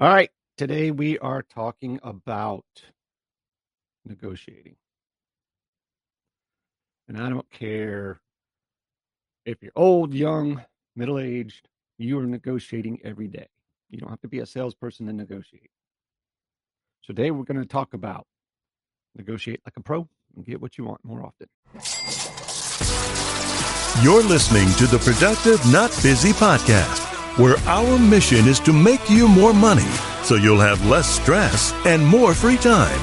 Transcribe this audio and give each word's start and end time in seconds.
All 0.00 0.08
right. 0.08 0.30
Today 0.56 0.92
we 0.92 1.18
are 1.18 1.42
talking 1.42 1.98
about 2.04 2.64
negotiating. 4.04 4.76
And 7.08 7.20
I 7.20 7.28
don't 7.28 7.50
care 7.50 8.20
if 9.44 9.60
you're 9.60 9.72
old, 9.74 10.14
young, 10.14 10.62
middle 10.94 11.18
aged, 11.18 11.68
you 11.96 12.16
are 12.20 12.26
negotiating 12.26 13.00
every 13.02 13.26
day. 13.26 13.48
You 13.90 13.98
don't 13.98 14.10
have 14.10 14.20
to 14.20 14.28
be 14.28 14.38
a 14.38 14.46
salesperson 14.46 15.06
to 15.06 15.12
negotiate. 15.12 15.70
Today 17.04 17.32
we're 17.32 17.42
going 17.42 17.60
to 17.60 17.66
talk 17.66 17.92
about 17.92 18.24
negotiate 19.16 19.62
like 19.66 19.76
a 19.76 19.80
pro 19.80 20.08
and 20.36 20.44
get 20.44 20.60
what 20.60 20.78
you 20.78 20.84
want 20.84 21.04
more 21.04 21.24
often. 21.24 21.48
You're 24.04 24.22
listening 24.22 24.68
to 24.76 24.86
the 24.86 25.00
Productive 25.02 25.60
Not 25.72 25.90
Busy 26.04 26.30
podcast, 26.30 27.07
where 27.38 27.56
our 27.66 27.98
mission 27.98 28.46
is 28.46 28.60
to 28.60 28.72
make 28.72 29.08
you 29.08 29.28
more 29.28 29.54
money 29.54 29.90
so 30.22 30.34
you'll 30.34 30.60
have 30.60 30.84
less 30.86 31.08
stress 31.08 31.72
and 31.86 32.04
more 32.04 32.34
free 32.34 32.56
time. 32.56 33.00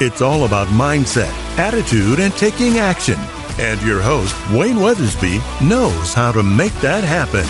It's 0.00 0.22
all 0.22 0.44
about 0.44 0.68
mindset, 0.68 1.32
attitude, 1.58 2.20
and 2.20 2.32
taking 2.34 2.78
action. 2.78 3.18
And 3.58 3.82
your 3.82 4.00
host, 4.00 4.34
Wayne 4.50 4.76
Weathersby, 4.76 5.40
knows 5.66 6.14
how 6.14 6.32
to 6.32 6.42
make 6.42 6.72
that 6.74 7.04
happen. 7.04 7.46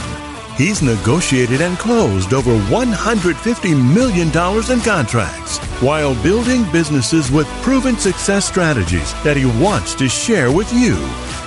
He's 0.56 0.82
negotiated 0.82 1.60
and 1.60 1.78
closed 1.78 2.32
over 2.32 2.50
$150 2.50 3.94
million 3.94 4.28
in 4.28 4.80
contracts 4.84 5.58
while 5.80 6.20
building 6.22 6.70
businesses 6.70 7.30
with 7.30 7.46
proven 7.62 7.96
success 7.96 8.46
strategies 8.46 9.12
that 9.22 9.36
he 9.36 9.46
wants 9.62 9.94
to 9.94 10.08
share 10.08 10.52
with 10.52 10.72
you. 10.72 10.96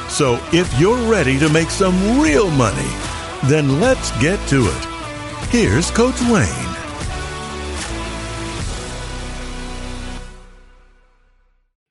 So 0.09 0.39
if 0.51 0.79
you're 0.79 1.09
ready 1.09 1.37
to 1.39 1.49
make 1.49 1.69
some 1.69 2.19
real 2.19 2.49
money, 2.51 2.89
then 3.49 3.79
let's 3.79 4.11
get 4.19 4.39
to 4.49 4.65
it. 4.65 4.85
Here's 5.49 5.91
Coach 5.91 6.19
Wayne. 6.21 6.73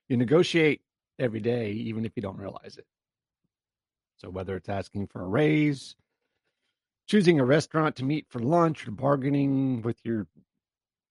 You 0.09 0.17
negotiate 0.17 0.83
every 1.19 1.41
day, 1.41 1.71
even 1.71 2.05
if 2.05 2.13
you 2.17 2.23
don't 2.23 2.37
realize 2.39 2.77
it. 2.77 2.87
So 4.19 4.31
whether 4.31 4.57
it's 4.57 4.69
asking 4.69 5.07
for 5.07 5.23
a 5.23 5.27
raise, 5.27 5.97
choosing 7.09 7.41
a 7.41 7.45
restaurant 7.45 7.97
to 7.97 8.05
meet 8.05 8.27
for 8.29 8.39
lunch, 8.39 8.87
or 8.87 8.91
bargaining 8.91 9.83
with 9.83 9.97
your 10.05 10.27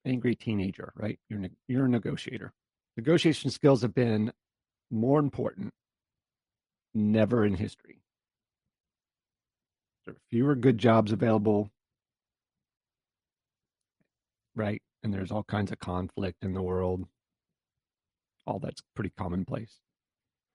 angry 0.06 0.36
teenager, 0.36 0.94
right? 0.96 1.20
You're 1.30 1.46
you're 1.68 1.86
a 1.86 1.90
negotiator. 1.90 2.54
Negotiation 2.98 3.50
skills 3.50 3.82
have 3.82 3.94
been 3.94 4.34
more 4.90 5.20
important 5.20 5.74
never 6.94 7.46
in 7.46 7.56
history. 7.56 8.01
There 10.06 10.16
are 10.16 10.22
fewer 10.30 10.56
good 10.56 10.78
jobs 10.78 11.12
available, 11.12 11.70
right? 14.56 14.82
And 15.04 15.14
there's 15.14 15.32
all 15.32 15.44
kinds 15.44 15.72
of 15.72 15.80
conflict 15.80 16.44
in 16.44 16.54
the 16.54 16.62
world 16.62 17.06
all 18.46 18.60
that's 18.60 18.82
pretty 18.96 19.12
commonplace. 19.18 19.80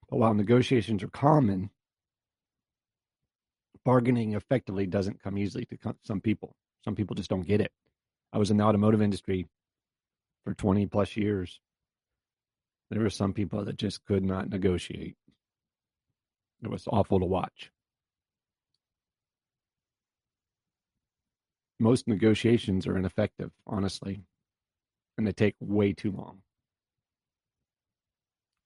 But 0.08 0.18
while 0.18 0.34
negotiations 0.34 1.02
are 1.02 1.08
common, 1.08 1.70
bargaining 3.84 4.34
effectively 4.34 4.86
doesn't 4.86 5.22
come 5.22 5.38
easily 5.38 5.64
to 5.66 5.94
some 6.04 6.20
people. 6.20 6.54
Some 6.84 6.94
people 6.94 7.16
just 7.16 7.30
don't 7.30 7.46
get 7.46 7.60
it. 7.60 7.72
I 8.32 8.38
was 8.38 8.50
in 8.50 8.56
the 8.56 8.64
automotive 8.64 9.02
industry 9.02 9.46
for 10.44 10.54
20 10.54 10.86
plus 10.86 11.16
years. 11.16 11.60
There 12.90 13.00
were 13.00 13.10
some 13.10 13.32
people 13.32 13.64
that 13.64 13.76
just 13.76 14.04
could 14.04 14.24
not 14.24 14.48
negotiate. 14.48 15.16
It 16.62 16.70
was 16.70 16.86
awful 16.86 17.18
to 17.20 17.26
watch. 17.26 17.70
Most 21.78 22.08
negotiations 22.08 22.86
are 22.86 22.96
ineffective, 22.96 23.50
honestly, 23.66 24.22
and 25.18 25.26
they 25.26 25.32
take 25.32 25.54
way 25.60 25.92
too 25.92 26.10
long. 26.10 26.42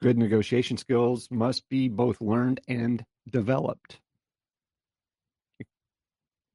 Good 0.01 0.17
negotiation 0.17 0.77
skills 0.77 1.29
must 1.31 1.69
be 1.69 1.89
both 1.89 2.21
learned 2.21 2.61
and 2.69 3.05
developed. 3.29 4.01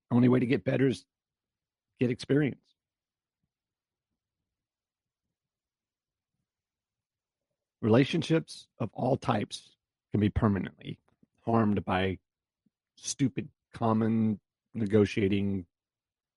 Only 0.09 0.29
way 0.29 0.39
to 0.39 0.45
get 0.45 0.63
better 0.63 0.87
is 0.87 1.05
get 1.99 2.09
experience. 2.09 2.61
Relationships 7.81 8.67
of 8.79 8.89
all 8.93 9.17
types 9.17 9.75
can 10.11 10.21
be 10.21 10.29
permanently 10.29 10.97
harmed 11.45 11.83
by 11.85 12.17
stupid, 12.95 13.49
common 13.73 14.39
negotiating 14.73 15.65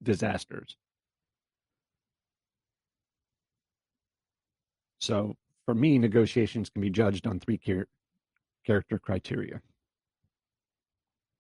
disasters. 0.03 0.77
So 5.01 5.37
for 5.65 5.75
me, 5.75 5.99
negotiations 5.99 6.71
can 6.71 6.83
be 6.83 6.91
judged 6.91 7.27
on 7.27 7.41
three 7.41 7.59
char- 7.59 7.89
character 8.67 8.99
criteria. 8.99 9.61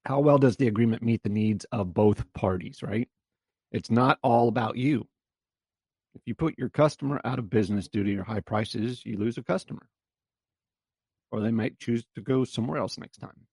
How 0.04 0.20
well 0.20 0.38
does 0.38 0.56
the 0.56 0.68
agreement 0.68 1.02
meet 1.02 1.22
the 1.22 1.28
needs 1.28 1.66
of 1.72 1.92
both 1.92 2.32
parties, 2.32 2.82
right? 2.82 3.08
It's 3.72 3.90
not 3.90 4.18
all 4.22 4.48
about 4.48 4.76
you. 4.76 5.06
If 6.14 6.22
you 6.24 6.34
put 6.34 6.58
your 6.58 6.70
customer 6.70 7.20
out 7.24 7.38
of 7.38 7.50
business 7.50 7.88
due 7.88 8.04
to 8.04 8.10
your 8.10 8.24
high 8.24 8.40
prices, 8.40 9.04
you 9.04 9.18
lose 9.18 9.38
a 9.38 9.42
customer. 9.42 9.88
Or 11.30 11.40
they 11.40 11.50
might 11.50 11.78
choose 11.78 12.04
to 12.14 12.22
go 12.22 12.44
somewhere 12.44 12.78
else 12.78 12.96
next 12.96 13.18
time. 13.18 13.47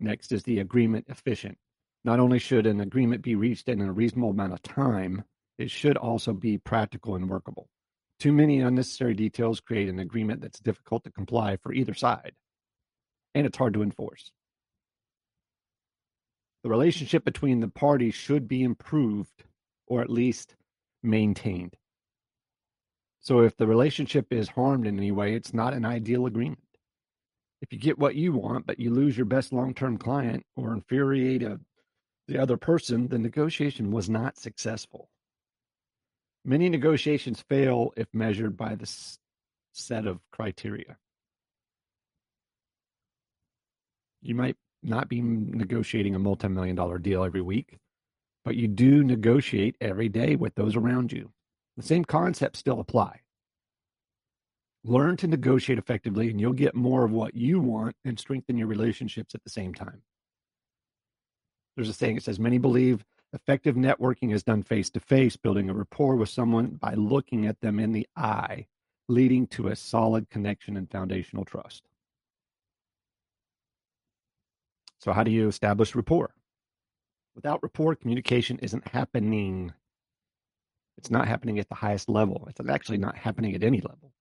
Next 0.00 0.32
is 0.32 0.42
the 0.42 0.60
agreement 0.60 1.06
efficient. 1.08 1.58
Not 2.04 2.18
only 2.18 2.38
should 2.38 2.66
an 2.66 2.80
agreement 2.80 3.22
be 3.22 3.34
reached 3.34 3.68
in 3.68 3.82
a 3.82 3.92
reasonable 3.92 4.30
amount 4.30 4.54
of 4.54 4.62
time, 4.62 5.24
it 5.58 5.70
should 5.70 5.98
also 5.98 6.32
be 6.32 6.56
practical 6.56 7.14
and 7.14 7.28
workable. 7.28 7.68
Too 8.18 8.32
many 8.32 8.60
unnecessary 8.60 9.14
details 9.14 9.60
create 9.60 9.88
an 9.88 9.98
agreement 9.98 10.40
that's 10.40 10.58
difficult 10.58 11.04
to 11.04 11.10
comply 11.10 11.56
for 11.56 11.74
either 11.74 11.92
side, 11.92 12.32
and 13.34 13.46
it's 13.46 13.58
hard 13.58 13.74
to 13.74 13.82
enforce. 13.82 14.30
The 16.62 16.70
relationship 16.70 17.24
between 17.24 17.60
the 17.60 17.68
parties 17.68 18.14
should 18.14 18.48
be 18.48 18.62
improved 18.62 19.44
or 19.86 20.00
at 20.00 20.10
least 20.10 20.56
maintained. 21.02 21.76
So 23.20 23.40
if 23.40 23.56
the 23.56 23.66
relationship 23.66 24.32
is 24.32 24.48
harmed 24.48 24.86
in 24.86 24.96
any 24.96 25.12
way, 25.12 25.34
it's 25.34 25.52
not 25.52 25.74
an 25.74 25.84
ideal 25.84 26.24
agreement. 26.24 26.58
If 27.60 27.72
you 27.72 27.78
get 27.78 27.98
what 27.98 28.14
you 28.14 28.32
want, 28.32 28.66
but 28.66 28.78
you 28.78 28.90
lose 28.90 29.16
your 29.16 29.26
best 29.26 29.52
long 29.52 29.74
term 29.74 29.98
client 29.98 30.44
or 30.56 30.72
infuriate 30.72 31.42
a, 31.42 31.60
the 32.26 32.38
other 32.38 32.56
person, 32.56 33.08
the 33.08 33.18
negotiation 33.18 33.90
was 33.90 34.08
not 34.08 34.38
successful. 34.38 35.10
Many 36.44 36.68
negotiations 36.68 37.44
fail 37.48 37.92
if 37.96 38.06
measured 38.12 38.56
by 38.56 38.74
this 38.74 39.18
set 39.72 40.06
of 40.06 40.20
criteria. 40.32 40.96
You 44.22 44.34
might 44.34 44.56
not 44.82 45.08
be 45.08 45.20
negotiating 45.20 46.14
a 46.14 46.18
multi 46.18 46.48
million 46.48 46.76
dollar 46.76 46.98
deal 46.98 47.24
every 47.24 47.42
week, 47.42 47.78
but 48.44 48.56
you 48.56 48.68
do 48.68 49.04
negotiate 49.04 49.76
every 49.80 50.08
day 50.08 50.36
with 50.36 50.54
those 50.54 50.76
around 50.76 51.12
you. 51.12 51.30
The 51.76 51.82
same 51.82 52.04
concepts 52.04 52.58
still 52.58 52.80
apply. 52.80 53.20
Learn 54.82 55.16
to 55.18 55.26
negotiate 55.26 55.78
effectively, 55.78 56.30
and 56.30 56.40
you'll 56.40 56.52
get 56.52 56.74
more 56.74 57.04
of 57.04 57.10
what 57.10 57.34
you 57.34 57.60
want 57.60 57.94
and 58.04 58.18
strengthen 58.18 58.56
your 58.56 58.66
relationships 58.66 59.34
at 59.34 59.44
the 59.44 59.50
same 59.50 59.74
time. 59.74 60.02
There's 61.76 61.88
a 61.88 61.92
saying 61.92 62.16
that 62.16 62.24
says, 62.24 62.40
Many 62.40 62.58
believe 62.58 63.04
Effective 63.32 63.76
networking 63.76 64.32
is 64.32 64.42
done 64.42 64.62
face 64.62 64.90
to 64.90 65.00
face, 65.00 65.36
building 65.36 65.70
a 65.70 65.74
rapport 65.74 66.16
with 66.16 66.28
someone 66.28 66.70
by 66.70 66.94
looking 66.94 67.46
at 67.46 67.60
them 67.60 67.78
in 67.78 67.92
the 67.92 68.06
eye, 68.16 68.66
leading 69.08 69.46
to 69.48 69.68
a 69.68 69.76
solid 69.76 70.28
connection 70.30 70.76
and 70.76 70.90
foundational 70.90 71.44
trust. 71.44 71.84
So, 74.98 75.12
how 75.12 75.22
do 75.22 75.30
you 75.30 75.46
establish 75.46 75.94
rapport? 75.94 76.34
Without 77.36 77.62
rapport, 77.62 77.94
communication 77.94 78.58
isn't 78.58 78.88
happening. 78.88 79.72
It's 80.98 81.10
not 81.10 81.28
happening 81.28 81.60
at 81.60 81.68
the 81.68 81.76
highest 81.76 82.08
level. 82.08 82.46
It's 82.50 82.60
actually 82.68 82.98
not 82.98 83.16
happening 83.16 83.54
at 83.54 83.62
any 83.62 83.80
level. 83.80 84.12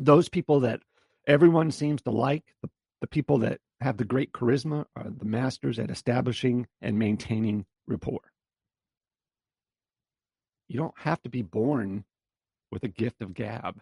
Those 0.00 0.30
people 0.30 0.60
that 0.60 0.80
everyone 1.26 1.70
seems 1.70 2.00
to 2.02 2.10
like, 2.10 2.54
the, 2.62 2.70
the 3.02 3.06
people 3.06 3.38
that 3.38 3.60
have 3.82 3.98
the 3.98 4.04
great 4.04 4.32
charisma 4.32 4.86
are 4.96 5.10
the 5.10 5.26
masters 5.26 5.78
at 5.78 5.90
establishing 5.90 6.66
and 6.80 6.98
maintaining 6.98 7.66
rapport. 7.86 8.32
You 10.68 10.78
don't 10.78 10.98
have 10.98 11.20
to 11.22 11.28
be 11.28 11.42
born 11.42 12.04
with 12.72 12.82
a 12.82 12.88
gift 12.88 13.20
of 13.20 13.34
gab. 13.34 13.80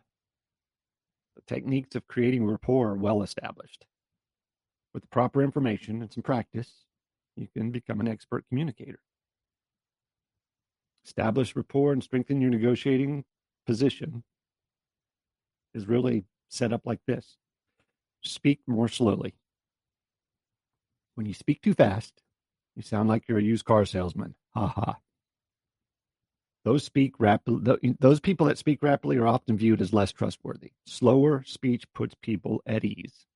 The 1.37 1.43
techniques 1.47 1.95
of 1.95 2.09
creating 2.09 2.47
rapport 2.47 2.89
are 2.89 2.97
well 2.97 3.23
established. 3.23 3.87
With 4.93 5.05
the 5.05 5.09
proper 5.09 5.41
information 5.41 6.03
and 6.03 6.13
some 6.13 6.25
practice, 6.25 6.73
you 7.37 7.47
can 7.55 7.71
become 7.71 8.01
an 8.01 8.09
expert 8.09 8.45
communicator. 8.49 8.99
Establish 11.07 11.55
rapport 11.55 11.93
and 11.93 12.03
strengthen 12.03 12.41
your 12.41 12.51
negotiating 12.51 13.25
position 13.67 14.25
is 15.75 15.87
really 15.89 16.25
set 16.49 16.73
up 16.73 16.83
like 16.87 17.01
this 17.07 17.37
speak 18.23 18.61
more 18.67 18.89
slowly. 18.89 19.35
When 21.15 21.27
you 21.27 21.35
speak 21.35 21.63
too 21.63 21.75
fast, 21.75 22.23
You 22.79 22.83
sound 22.83 23.09
like 23.09 23.25
you're 23.27 23.39
a 23.39 23.43
used 23.43 23.65
car 23.65 23.85
salesman. 23.85 24.37
Ha 24.55 24.69
ha. 24.69 24.99
Those 26.65 26.85
speak 26.85 27.15
rapidly. 27.19 27.97
Those 27.99 28.21
people 28.21 28.47
that 28.47 28.57
speak 28.57 28.85
rapidly 28.85 29.17
are 29.17 29.27
often 29.27 29.57
viewed 29.57 29.81
as 29.81 29.93
less 29.93 30.13
trustworthy. 30.13 30.71
Slower 30.87 31.43
speech 31.45 31.93
puts 31.93 32.15
people 32.23 32.63
at 32.67 32.85
ease. 32.85 33.27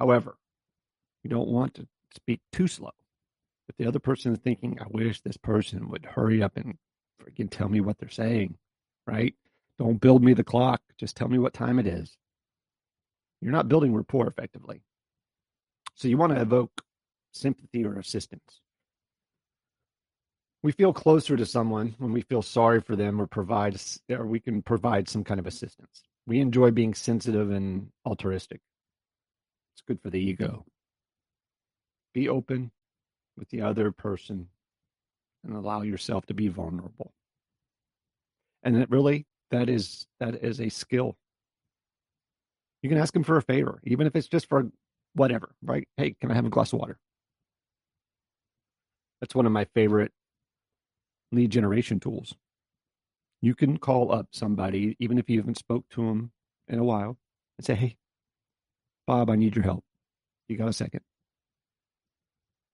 However, 0.00 0.38
you 1.22 1.30
don't 1.30 1.46
want 1.48 1.74
to 1.74 1.86
speak 2.16 2.40
too 2.50 2.66
slow. 2.66 2.90
If 3.68 3.76
the 3.76 3.86
other 3.86 4.00
person 4.00 4.32
is 4.32 4.40
thinking, 4.40 4.78
I 4.80 4.86
wish 4.90 5.20
this 5.20 5.36
person 5.36 5.88
would 5.90 6.04
hurry 6.04 6.42
up 6.42 6.56
and 6.56 6.78
freaking 7.22 7.48
tell 7.48 7.68
me 7.68 7.80
what 7.80 7.98
they're 7.98 8.08
saying, 8.08 8.56
right? 9.06 9.36
Don't 9.78 10.00
build 10.00 10.24
me 10.24 10.34
the 10.34 10.44
clock. 10.44 10.80
Just 10.98 11.16
tell 11.16 11.28
me 11.28 11.38
what 11.38 11.52
time 11.52 11.78
it 11.78 11.86
is. 11.86 12.16
You're 13.40 13.52
not 13.52 13.68
building 13.68 13.94
rapport 13.94 14.26
effectively. 14.26 14.82
So 15.94 16.08
you 16.08 16.16
want 16.16 16.34
to 16.34 16.40
evoke 16.40 16.82
sympathy 17.32 17.84
or 17.84 17.98
assistance. 17.98 18.60
We 20.62 20.72
feel 20.72 20.92
closer 20.92 21.36
to 21.36 21.46
someone 21.46 21.94
when 21.98 22.12
we 22.12 22.22
feel 22.22 22.42
sorry 22.42 22.80
for 22.80 22.96
them 22.96 23.20
or 23.20 23.26
provide 23.26 23.80
or 24.10 24.26
we 24.26 24.40
can 24.40 24.62
provide 24.62 25.08
some 25.08 25.22
kind 25.22 25.38
of 25.38 25.46
assistance. 25.46 26.02
We 26.26 26.40
enjoy 26.40 26.70
being 26.70 26.94
sensitive 26.94 27.50
and 27.50 27.90
altruistic. 28.04 28.60
It's 29.74 29.82
good 29.86 30.00
for 30.02 30.10
the 30.10 30.18
ego. 30.18 30.64
Be 32.14 32.28
open 32.28 32.72
with 33.36 33.48
the 33.50 33.60
other 33.60 33.92
person 33.92 34.48
and 35.44 35.54
allow 35.54 35.82
yourself 35.82 36.26
to 36.26 36.34
be 36.34 36.48
vulnerable. 36.48 37.12
And 38.62 38.76
it 38.76 38.90
really 38.90 39.26
that 39.50 39.68
is 39.68 40.06
that 40.20 40.42
is 40.42 40.60
a 40.60 40.68
skill. 40.68 41.16
You 42.82 42.88
can 42.88 42.98
ask 42.98 43.12
them 43.12 43.24
for 43.24 43.36
a 43.36 43.42
favor, 43.42 43.80
even 43.84 44.06
if 44.06 44.14
it's 44.14 44.28
just 44.28 44.48
for 44.48 44.70
whatever, 45.14 45.54
right? 45.62 45.88
Hey, 45.96 46.14
can 46.20 46.30
I 46.30 46.34
have 46.34 46.46
a 46.46 46.50
glass 46.50 46.72
of 46.72 46.78
water? 46.78 46.98
That's 49.20 49.34
one 49.34 49.46
of 49.46 49.52
my 49.52 49.64
favorite 49.74 50.12
lead 51.32 51.50
generation 51.50 52.00
tools. 52.00 52.34
You 53.40 53.54
can 53.54 53.78
call 53.78 54.12
up 54.12 54.28
somebody, 54.32 54.96
even 54.98 55.18
if 55.18 55.28
you 55.28 55.38
haven't 55.38 55.58
spoke 55.58 55.88
to 55.90 56.06
them 56.06 56.32
in 56.68 56.78
a 56.78 56.84
while, 56.84 57.18
and 57.58 57.64
say, 57.64 57.74
"Hey, 57.74 57.96
Bob, 59.06 59.30
I 59.30 59.36
need 59.36 59.54
your 59.54 59.64
help. 59.64 59.84
You 60.48 60.56
got 60.56 60.68
a 60.68 60.72
second? 60.72 61.02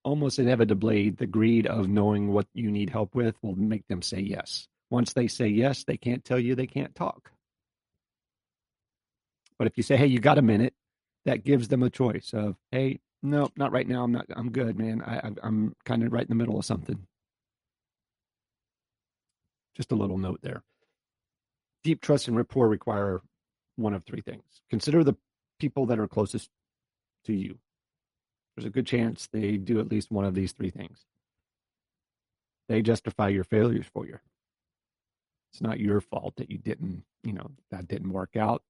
Almost 0.04 0.38
inevitably, 0.38 1.10
the 1.10 1.26
greed 1.26 1.66
of 1.66 1.88
knowing 1.88 2.32
what 2.32 2.48
you 2.54 2.70
need 2.70 2.90
help 2.90 3.14
with 3.14 3.36
will 3.42 3.54
make 3.54 3.86
them 3.86 4.02
say 4.02 4.20
yes. 4.20 4.66
Once 4.92 5.14
they 5.14 5.26
say 5.26 5.48
yes, 5.48 5.84
they 5.84 5.96
can't 5.96 6.22
tell 6.22 6.38
you 6.38 6.54
they 6.54 6.66
can't 6.66 6.94
talk. 6.94 7.32
But 9.56 9.66
if 9.66 9.78
you 9.78 9.82
say, 9.82 9.96
"Hey, 9.96 10.04
you 10.06 10.20
got 10.20 10.36
a 10.36 10.42
minute," 10.42 10.74
that 11.24 11.44
gives 11.44 11.68
them 11.68 11.82
a 11.82 11.88
choice 11.88 12.34
of, 12.34 12.58
"Hey, 12.70 13.00
no, 13.22 13.48
not 13.56 13.72
right 13.72 13.88
now. 13.88 14.04
I'm 14.04 14.12
not. 14.12 14.26
I'm 14.36 14.52
good, 14.52 14.78
man. 14.78 15.00
I, 15.00 15.32
I'm 15.42 15.74
kind 15.86 16.02
of 16.02 16.12
right 16.12 16.24
in 16.24 16.28
the 16.28 16.34
middle 16.34 16.58
of 16.58 16.66
something." 16.66 17.06
Just 19.74 19.92
a 19.92 19.94
little 19.94 20.18
note 20.18 20.40
there. 20.42 20.62
Deep 21.82 22.02
trust 22.02 22.28
and 22.28 22.36
rapport 22.36 22.68
require 22.68 23.22
one 23.76 23.94
of 23.94 24.04
three 24.04 24.20
things. 24.20 24.44
Consider 24.68 25.02
the 25.02 25.16
people 25.58 25.86
that 25.86 25.98
are 25.98 26.06
closest 26.06 26.50
to 27.24 27.32
you. 27.32 27.58
There's 28.54 28.66
a 28.66 28.70
good 28.70 28.86
chance 28.86 29.26
they 29.26 29.56
do 29.56 29.80
at 29.80 29.88
least 29.90 30.10
one 30.10 30.26
of 30.26 30.34
these 30.34 30.52
three 30.52 30.70
things. 30.70 31.06
They 32.68 32.82
justify 32.82 33.30
your 33.30 33.44
failures 33.44 33.86
for 33.90 34.06
you. 34.06 34.18
It's 35.52 35.60
not 35.60 35.80
your 35.80 36.00
fault 36.00 36.36
that 36.36 36.50
you 36.50 36.58
didn't, 36.58 37.04
you 37.22 37.32
know, 37.34 37.50
that 37.70 37.88
didn't 37.88 38.12
work 38.12 38.36
out. 38.36 38.62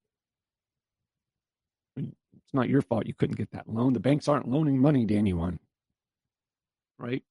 It's 1.97 2.55
not 2.55 2.69
your 2.69 2.83
fault 2.83 3.07
you 3.07 3.15
couldn't 3.15 3.37
get 3.37 3.53
that 3.53 3.69
loan. 3.69 3.93
The 3.93 4.01
banks 4.01 4.29
aren't 4.29 4.49
loaning 4.49 4.79
money 4.79 5.07
to 5.07 5.15
anyone, 5.15 5.61
right? 6.99 7.23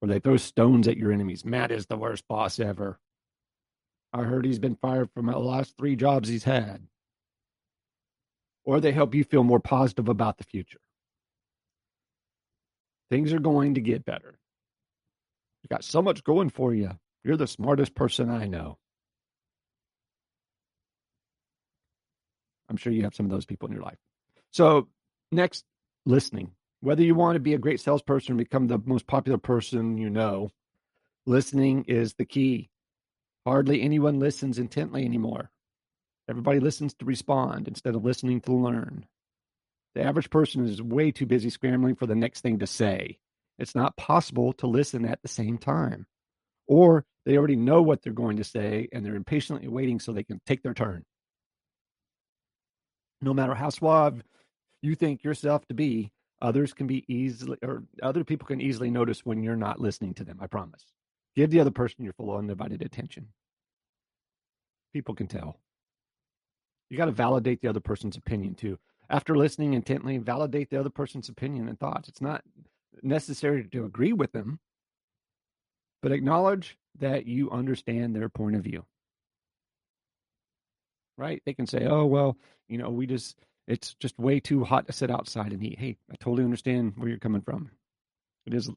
Or 0.00 0.08
they 0.08 0.20
throw 0.20 0.36
stones 0.36 0.86
at 0.86 0.96
your 0.96 1.10
enemies. 1.10 1.44
Matt 1.44 1.72
is 1.72 1.86
the 1.86 1.96
worst 1.96 2.28
boss 2.28 2.60
ever. 2.60 2.98
I 4.12 4.22
heard 4.22 4.44
he's 4.44 4.60
been 4.60 4.76
fired 4.76 5.10
from 5.12 5.26
the 5.26 5.38
last 5.38 5.76
three 5.76 5.96
jobs 5.96 6.28
he's 6.28 6.44
had. 6.44 6.86
Or 8.64 8.80
they 8.80 8.92
help 8.92 9.14
you 9.14 9.24
feel 9.24 9.42
more 9.42 9.60
positive 9.60 10.08
about 10.08 10.38
the 10.38 10.44
future. 10.44 10.78
Things 13.10 13.32
are 13.32 13.40
going 13.40 13.74
to 13.74 13.80
get 13.80 14.04
better. 14.04 14.38
You 15.62 15.68
got 15.68 15.84
so 15.84 16.00
much 16.00 16.22
going 16.22 16.50
for 16.50 16.72
you. 16.72 16.90
You're 17.24 17.36
the 17.36 17.46
smartest 17.46 17.94
person 17.94 18.30
I 18.30 18.46
know. 18.46 18.78
I'm 22.68 22.76
sure 22.76 22.92
you 22.92 23.02
have 23.02 23.14
some 23.14 23.26
of 23.26 23.32
those 23.32 23.46
people 23.46 23.68
in 23.68 23.74
your 23.74 23.82
life. 23.82 23.98
So, 24.50 24.88
next, 25.32 25.64
listening. 26.06 26.52
Whether 26.80 27.02
you 27.02 27.14
want 27.14 27.36
to 27.36 27.40
be 27.40 27.54
a 27.54 27.58
great 27.58 27.80
salesperson 27.80 28.36
become 28.36 28.66
the 28.66 28.78
most 28.84 29.06
popular 29.06 29.38
person 29.38 29.96
you 29.96 30.10
know, 30.10 30.50
listening 31.26 31.84
is 31.88 32.14
the 32.14 32.26
key. 32.26 32.70
Hardly 33.46 33.82
anyone 33.82 34.18
listens 34.18 34.58
intently 34.58 35.04
anymore. 35.04 35.50
Everybody 36.28 36.60
listens 36.60 36.94
to 36.94 37.04
respond 37.04 37.68
instead 37.68 37.94
of 37.94 38.04
listening 38.04 38.40
to 38.42 38.52
learn. 38.52 39.06
The 39.94 40.02
average 40.02 40.30
person 40.30 40.66
is 40.66 40.82
way 40.82 41.10
too 41.12 41.26
busy 41.26 41.50
scrambling 41.50 41.94
for 41.94 42.06
the 42.06 42.14
next 42.14 42.40
thing 42.40 42.58
to 42.58 42.66
say. 42.66 43.18
It's 43.58 43.74
not 43.74 43.96
possible 43.96 44.52
to 44.54 44.66
listen 44.66 45.04
at 45.04 45.22
the 45.22 45.28
same 45.28 45.58
time. 45.58 46.06
Or 46.66 47.04
they 47.24 47.36
already 47.36 47.56
know 47.56 47.82
what 47.82 48.02
they're 48.02 48.12
going 48.12 48.38
to 48.38 48.44
say 48.44 48.88
and 48.92 49.04
they're 49.04 49.14
impatiently 49.14 49.68
waiting 49.68 50.00
so 50.00 50.12
they 50.12 50.24
can 50.24 50.40
take 50.46 50.62
their 50.62 50.74
turn. 50.74 51.04
No 53.24 53.32
matter 53.32 53.54
how 53.54 53.70
suave 53.70 54.22
you 54.82 54.94
think 54.94 55.24
yourself 55.24 55.66
to 55.68 55.74
be, 55.74 56.12
others 56.42 56.74
can 56.74 56.86
be 56.86 57.04
easily, 57.08 57.56
or 57.62 57.84
other 58.02 58.22
people 58.22 58.46
can 58.46 58.60
easily 58.60 58.90
notice 58.90 59.24
when 59.24 59.42
you're 59.42 59.56
not 59.56 59.80
listening 59.80 60.12
to 60.14 60.24
them. 60.24 60.38
I 60.42 60.46
promise. 60.46 60.84
Give 61.34 61.50
the 61.50 61.60
other 61.60 61.70
person 61.70 62.04
your 62.04 62.12
full 62.12 62.36
undivided 62.36 62.82
attention. 62.82 63.28
People 64.92 65.14
can 65.14 65.26
tell. 65.26 65.58
You 66.90 66.98
got 66.98 67.06
to 67.06 67.12
validate 67.12 67.62
the 67.62 67.68
other 67.68 67.80
person's 67.80 68.18
opinion 68.18 68.54
too. 68.54 68.78
After 69.08 69.34
listening 69.36 69.72
intently, 69.72 70.18
validate 70.18 70.68
the 70.68 70.78
other 70.78 70.90
person's 70.90 71.30
opinion 71.30 71.66
and 71.68 71.80
thoughts. 71.80 72.10
It's 72.10 72.20
not 72.20 72.44
necessary 73.02 73.64
to 73.64 73.84
agree 73.86 74.12
with 74.12 74.32
them, 74.32 74.60
but 76.02 76.12
acknowledge 76.12 76.76
that 76.98 77.26
you 77.26 77.50
understand 77.50 78.14
their 78.14 78.28
point 78.28 78.54
of 78.54 78.62
view. 78.62 78.84
Right? 81.16 81.42
They 81.46 81.54
can 81.54 81.66
say, 81.66 81.86
oh, 81.86 82.06
well, 82.06 82.36
you 82.68 82.78
know, 82.78 82.90
we 82.90 83.06
just, 83.06 83.36
it's 83.68 83.94
just 83.94 84.18
way 84.18 84.40
too 84.40 84.64
hot 84.64 84.86
to 84.86 84.92
sit 84.92 85.10
outside 85.10 85.52
and 85.52 85.62
eat. 85.62 85.78
Hey, 85.78 85.96
I 86.10 86.16
totally 86.16 86.44
understand 86.44 86.94
where 86.96 87.08
you're 87.08 87.18
coming 87.18 87.42
from. 87.42 87.70
It 88.46 88.54
is 88.54 88.68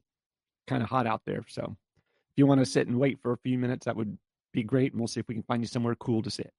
kind 0.66 0.82
of 0.82 0.88
hot 0.88 1.06
out 1.06 1.22
there. 1.26 1.44
So 1.48 1.76
if 2.30 2.34
you 2.36 2.46
want 2.46 2.60
to 2.60 2.66
sit 2.66 2.86
and 2.86 2.98
wait 2.98 3.18
for 3.20 3.32
a 3.32 3.38
few 3.38 3.58
minutes, 3.58 3.86
that 3.86 3.96
would 3.96 4.16
be 4.52 4.62
great. 4.62 4.92
And 4.92 5.00
we'll 5.00 5.08
see 5.08 5.20
if 5.20 5.28
we 5.28 5.34
can 5.34 5.42
find 5.42 5.62
you 5.62 5.68
somewhere 5.68 5.94
cool 5.94 6.22
to 6.22 6.30
sit. 6.30 6.52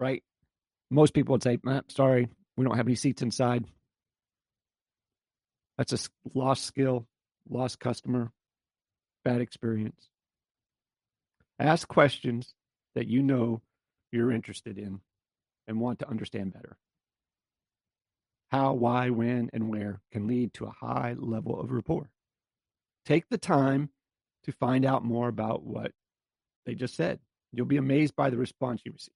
Right? 0.00 0.22
Most 0.90 1.14
people 1.14 1.32
would 1.32 1.42
say, 1.42 1.58
eh, 1.68 1.80
sorry, 1.88 2.28
we 2.56 2.64
don't 2.64 2.76
have 2.76 2.86
any 2.86 2.94
seats 2.94 3.22
inside. 3.22 3.64
That's 5.76 5.92
a 5.92 5.98
lost 6.34 6.64
skill, 6.64 7.06
lost 7.48 7.80
customer, 7.80 8.30
bad 9.24 9.40
experience. 9.40 10.08
Ask 11.58 11.88
questions 11.88 12.54
that 12.94 13.08
you 13.08 13.22
know 13.22 13.60
you're 14.14 14.32
interested 14.32 14.78
in 14.78 15.00
and 15.66 15.80
want 15.80 15.98
to 15.98 16.08
understand 16.08 16.52
better. 16.52 16.76
How, 18.50 18.72
why, 18.72 19.10
when, 19.10 19.50
and 19.52 19.68
where 19.68 20.00
can 20.12 20.28
lead 20.28 20.54
to 20.54 20.66
a 20.66 20.70
high 20.70 21.16
level 21.18 21.60
of 21.60 21.72
rapport. 21.72 22.08
Take 23.04 23.28
the 23.28 23.38
time 23.38 23.90
to 24.44 24.52
find 24.52 24.84
out 24.84 25.04
more 25.04 25.28
about 25.28 25.64
what 25.64 25.92
they 26.64 26.74
just 26.74 26.94
said. 26.94 27.18
You'll 27.52 27.66
be 27.66 27.76
amazed 27.76 28.14
by 28.14 28.30
the 28.30 28.36
response 28.36 28.82
you 28.84 28.92
receive. 28.92 29.14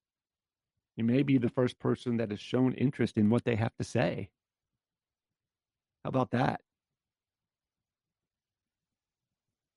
You 0.96 1.04
may 1.04 1.22
be 1.22 1.38
the 1.38 1.50
first 1.50 1.78
person 1.78 2.16
that 2.16 2.30
has 2.30 2.40
shown 2.40 2.74
interest 2.74 3.16
in 3.16 3.30
what 3.30 3.44
they 3.44 3.54
have 3.54 3.74
to 3.76 3.84
say. 3.84 4.30
How 6.02 6.08
about 6.08 6.32
that? 6.32 6.60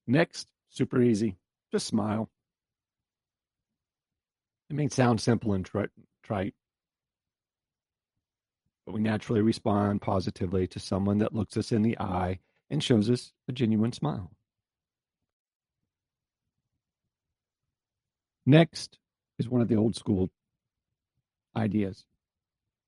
Next, 0.07 0.47
super 0.69 1.01
easy. 1.01 1.37
Just 1.71 1.87
smile. 1.87 2.29
It 4.71 4.75
may 4.75 4.87
sound 4.87 5.19
simple 5.19 5.51
and 5.51 5.65
trite, 5.65 6.53
but 8.85 8.93
we 8.93 9.01
naturally 9.01 9.41
respond 9.41 10.01
positively 10.01 10.65
to 10.67 10.79
someone 10.79 11.17
that 11.17 11.35
looks 11.35 11.57
us 11.57 11.73
in 11.73 11.81
the 11.81 11.99
eye 11.99 12.39
and 12.69 12.81
shows 12.81 13.09
us 13.09 13.33
a 13.49 13.51
genuine 13.51 13.91
smile. 13.91 14.31
Next 18.45 18.97
is 19.39 19.49
one 19.49 19.59
of 19.59 19.67
the 19.67 19.75
old 19.75 19.97
school 19.97 20.29
ideas. 21.53 22.05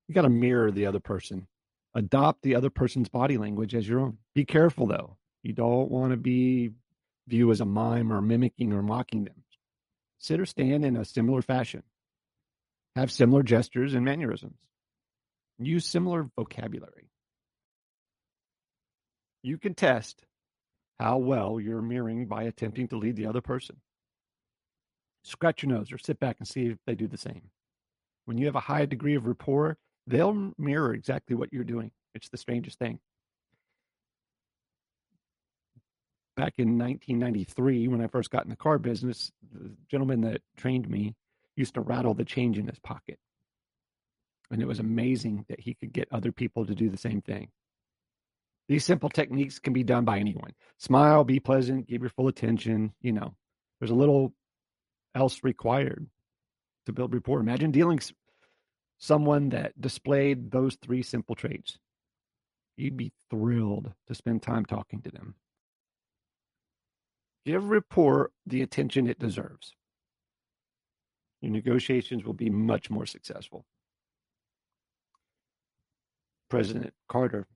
You 0.08 0.16
got 0.16 0.22
to 0.22 0.30
mirror 0.30 0.72
the 0.72 0.86
other 0.86 1.02
person, 1.02 1.48
adopt 1.94 2.44
the 2.44 2.56
other 2.56 2.70
person's 2.70 3.10
body 3.10 3.38
language 3.38 3.76
as 3.76 3.86
your 3.90 4.00
own. 4.00 4.20
Be 4.34 4.46
careful 4.46 4.88
though. 4.88 5.18
You 5.42 5.52
don't 5.52 5.92
want 5.92 6.12
to 6.12 6.18
be 6.18 6.72
viewed 7.28 7.52
as 7.52 7.60
a 7.60 7.66
mime 7.66 8.14
or 8.14 8.22
mimicking 8.22 8.72
or 8.72 8.82
mocking 8.82 9.26
them. 9.26 9.44
Sit 10.24 10.40
or 10.40 10.46
stand 10.46 10.86
in 10.86 10.96
a 10.96 11.04
similar 11.04 11.42
fashion. 11.42 11.84
Have 12.96 13.12
similar 13.12 13.44
gestures 13.44 13.94
and 13.94 14.06
mannerisms. 14.06 14.58
Use 15.60 15.86
similar 15.86 16.30
vocabulary. 16.38 17.10
You 19.42 19.58
can 19.58 19.74
test 19.74 20.24
how 20.98 21.18
well 21.18 21.60
you're 21.60 21.82
mirroring 21.82 22.28
by 22.28 22.44
attempting 22.44 22.88
to 22.88 22.98
lead 22.98 23.18
the 23.18 23.26
other 23.26 23.42
person. 23.42 23.76
Scratch 25.26 25.64
your 25.64 25.74
nose 25.74 25.92
or 25.92 25.98
sit 25.98 26.22
back 26.22 26.38
and 26.40 26.48
see 26.48 26.68
if 26.68 26.78
they 26.88 26.96
do 26.96 27.08
the 27.08 27.18
same. 27.18 27.50
When 28.24 28.38
you 28.38 28.46
have 28.46 28.56
a 28.56 28.62
high 28.62 28.86
degree 28.86 29.16
of 29.16 29.28
rapport, 29.28 29.78
they'll 30.08 30.54
mirror 30.58 30.94
exactly 30.94 31.36
what 31.36 31.52
you're 31.52 31.66
doing. 31.66 31.92
It's 32.16 32.30
the 32.30 32.38
strangest 32.38 32.80
thing. 32.80 33.00
Back 36.36 36.54
in 36.58 36.80
1993, 36.80 37.88
when 37.88 38.02
I 38.02 38.08
first 38.08 38.32
got 38.32 38.44
in 38.44 38.50
the 38.50 38.56
car 38.56 38.80
business, 38.80 39.32
the 39.52 39.72
gentleman 39.90 40.22
that 40.22 40.42
trained 40.58 40.90
me 40.90 41.16
used 41.56 41.76
to 41.76 41.82
rattle 41.82 42.16
the 42.16 42.26
change 42.26 42.58
in 42.58 42.68
his 42.68 42.80
pocket. 42.80 43.20
And 44.50 44.62
it 44.62 44.68
was 44.68 44.80
amazing 44.80 45.46
that 45.50 45.60
he 45.60 45.76
could 45.76 45.94
get 45.94 46.08
other 46.12 46.32
people 46.32 46.66
to 46.66 46.74
do 46.74 46.90
the 46.90 46.98
same 46.98 47.22
thing. 47.22 47.50
These 48.68 48.86
simple 48.86 49.10
techniques 49.10 49.60
can 49.60 49.74
be 49.74 49.84
done 49.84 50.06
by 50.06 50.20
anyone. 50.20 50.54
Smile, 50.78 51.24
be 51.24 51.40
pleasant, 51.40 51.88
give 51.88 52.02
your 52.02 52.10
full 52.10 52.28
attention. 52.28 52.94
You 53.02 53.12
know, 53.12 53.36
there's 53.80 53.92
a 53.92 53.96
little 53.96 54.34
else 55.14 55.44
required 55.44 56.08
to 56.86 56.94
build 56.94 57.14
rapport. 57.14 57.40
Imagine 57.40 57.72
dealing 57.72 58.00
someone 58.98 59.50
that 59.50 59.80
displayed 59.80 60.50
those 60.50 60.78
three 60.82 61.04
simple 61.04 61.36
traits. 61.36 61.78
You'd 62.78 62.98
be 62.98 63.12
thrilled 63.30 63.92
to 64.08 64.16
spend 64.16 64.42
time 64.42 64.66
talking 64.66 65.02
to 65.02 65.12
them. 65.12 65.36
Give 67.46 67.70
rapport 67.70 68.32
the 68.46 68.62
attention 68.62 69.08
it 69.08 69.20
deserves. 69.20 69.74
Your 71.42 71.52
negotiations 71.52 72.24
will 72.24 72.34
be 72.34 72.50
much 72.50 72.90
more 72.90 73.06
successful. 73.06 73.66
President 76.50 76.94
Carter 77.10 77.48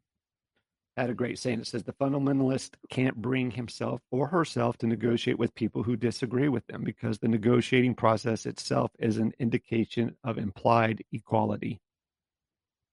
had 0.98 1.10
a 1.10 1.14
great 1.14 1.40
saying. 1.40 1.60
It 1.62 1.68
says 1.68 1.84
the 1.84 1.94
fundamentalist 1.94 2.72
can't 2.90 3.16
bring 3.16 3.52
himself 3.52 4.02
or 4.12 4.28
herself 4.28 4.78
to 4.80 4.88
negotiate 4.88 5.38
with 5.38 5.54
people 5.56 5.84
who 5.84 5.96
disagree 5.96 6.50
with 6.50 6.66
them 6.68 6.84
because 6.84 7.20
the 7.20 7.28
negotiating 7.28 7.94
process 7.96 8.46
itself 8.46 8.92
is 9.00 9.18
an 9.18 9.32
indication 9.40 10.16
of 10.24 10.38
implied 10.38 11.04
equality. 11.14 11.80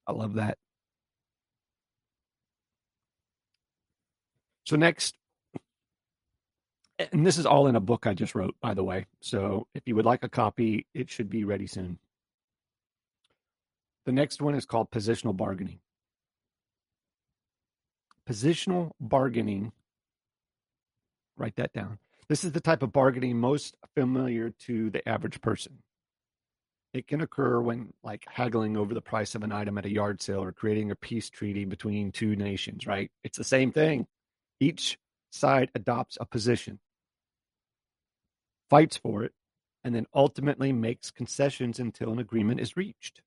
I 0.07 0.11
love 0.13 0.35
that. 0.35 0.57
So, 4.65 4.75
next, 4.75 5.15
and 6.99 7.25
this 7.25 7.37
is 7.37 7.45
all 7.45 7.67
in 7.67 7.75
a 7.75 7.81
book 7.81 8.07
I 8.07 8.13
just 8.13 8.35
wrote, 8.35 8.55
by 8.61 8.73
the 8.73 8.83
way. 8.83 9.05
So, 9.21 9.67
if 9.73 9.83
you 9.85 9.95
would 9.95 10.05
like 10.05 10.23
a 10.23 10.29
copy, 10.29 10.87
it 10.93 11.09
should 11.09 11.29
be 11.29 11.43
ready 11.43 11.67
soon. 11.67 11.99
The 14.05 14.11
next 14.11 14.41
one 14.41 14.55
is 14.55 14.65
called 14.65 14.91
positional 14.91 15.35
bargaining 15.35 15.79
positional 18.27 18.91
bargaining. 18.99 19.71
Write 21.37 21.55
that 21.57 21.73
down. 21.73 21.99
This 22.27 22.43
is 22.43 22.51
the 22.53 22.61
type 22.61 22.81
of 22.81 22.91
bargaining 22.91 23.39
most 23.39 23.75
familiar 23.93 24.49
to 24.61 24.89
the 24.89 25.07
average 25.07 25.41
person. 25.41 25.79
It 26.93 27.07
can 27.07 27.21
occur 27.21 27.59
when, 27.59 27.93
like, 28.03 28.25
haggling 28.27 28.77
over 28.77 28.93
the 28.93 29.01
price 29.01 29.35
of 29.35 29.43
an 29.43 29.51
item 29.51 29.77
at 29.77 29.85
a 29.85 29.91
yard 29.91 30.21
sale 30.21 30.41
or 30.41 30.53
creating 30.53 30.91
a 30.91 30.95
peace 30.95 31.29
treaty 31.29 31.65
between 31.65 32.11
two 32.11 32.35
nations, 32.35 32.87
right? 32.87 33.11
It's 33.23 33.37
the 33.37 33.43
same 33.43 33.71
thing. 33.71 34.07
Each 34.61 34.97
side 35.29 35.69
adopts 35.75 36.17
a 36.21 36.25
position, 36.25 36.79
fights 38.69 38.97
for 38.97 39.23
it, 39.23 39.33
and 39.83 39.93
then 39.93 40.07
ultimately 40.13 40.73
makes 40.73 41.11
concessions 41.11 41.79
until 41.79 42.11
an 42.11 42.19
agreement 42.19 42.59
is 42.59 42.75
reached. 42.75 43.21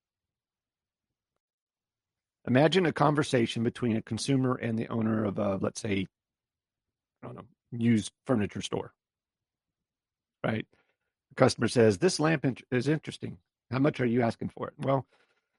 Imagine 2.47 2.87
a 2.87 2.92
conversation 2.92 3.62
between 3.62 3.97
a 3.97 4.02
consumer 4.02 4.54
and 4.54 4.78
the 4.78 4.88
owner 4.88 5.25
of 5.25 5.38
a, 5.38 5.59
let's 5.61 5.80
say, 5.80 6.07
I 7.23 7.26
don't 7.26 7.37
know, 7.37 7.45
used 7.73 8.11
furniture 8.26 8.62
store. 8.62 8.92
Right? 10.42 10.66
The 11.28 11.35
customer 11.35 11.68
says, 11.68 11.99
This 11.99 12.18
lamp 12.18 12.47
is 12.71 12.88
interesting. 12.88 13.38
How 13.71 13.78
much 13.78 14.00
are 14.00 14.07
you 14.07 14.23
asking 14.23 14.49
for 14.49 14.68
it? 14.68 14.75
Well, 14.78 15.07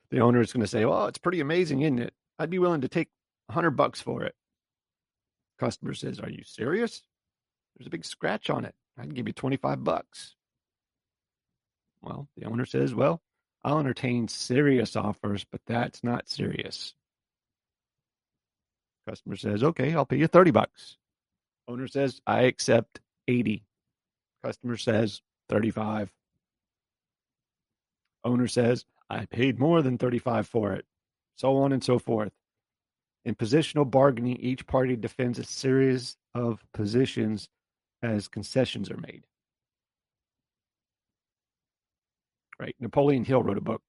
the 0.10 0.20
owner 0.20 0.42
is 0.42 0.52
going 0.52 0.64
to 0.64 0.68
say, 0.68 0.84
Well, 0.86 1.06
it's 1.06 1.20
pretty 1.20 1.42
amazing, 1.42 1.82
isn't 1.82 2.00
it? 2.00 2.14
I'd 2.40 2.50
be 2.50 2.60
willing 2.60 2.82
to 2.82 2.88
take 2.88 3.10
a 3.50 3.54
hundred 3.54 3.72
bucks 3.72 4.02
for 4.02 4.24
it. 4.24 4.34
Customer 5.60 5.94
says, 5.94 6.20
Are 6.20 6.30
you 6.30 6.44
serious? 6.44 7.04
There's 7.78 7.88
a 7.88 7.92
big 7.92 8.06
scratch 8.06 8.50
on 8.50 8.66
it. 8.66 8.74
I'd 9.00 9.16
give 9.16 9.28
you 9.28 9.34
25 9.34 9.84
bucks. 9.84 10.36
Well, 12.02 12.28
the 12.38 12.46
owner 12.46 12.66
says, 12.66 12.94
Well, 12.94 13.22
I'll 13.64 13.80
entertain 13.80 14.28
serious 14.28 14.96
offers, 14.96 15.46
but 15.52 15.62
that's 15.66 16.04
not 16.04 16.30
serious. 16.30 16.94
Customer 19.08 19.36
says, 19.36 19.64
okay, 19.64 19.94
I'll 19.94 20.06
pay 20.06 20.18
you 20.18 20.28
30 20.28 20.52
bucks. 20.52 20.98
Owner 21.68 21.88
says, 21.88 22.22
I 22.28 22.44
accept 22.44 23.00
80. 23.28 23.64
Customer 24.44 24.78
says, 24.78 25.22
35. 25.50 26.12
Owner 28.24 28.48
says, 28.48 28.86
I 29.10 29.26
paid 29.26 29.60
more 29.60 29.82
than 29.82 29.98
35 29.98 30.48
for 30.48 30.74
it. 30.74 30.86
So 31.36 31.58
on 31.58 31.72
and 31.74 31.84
so 31.84 32.00
forth. 32.00 32.32
In 33.26 33.36
positional 33.36 33.90
bargaining, 33.90 34.38
each 34.38 34.68
party 34.68 34.96
defends 34.96 35.40
a 35.40 35.44
series 35.44 36.16
of 36.36 36.64
positions 36.74 37.50
as 38.02 38.28
concessions 38.28 38.90
are 38.90 38.98
made. 38.98 39.24
right? 42.60 42.76
Napoleon 42.80 43.24
Hill 43.24 43.42
wrote 43.42 43.58
a 43.58 43.62
book. 43.62 43.82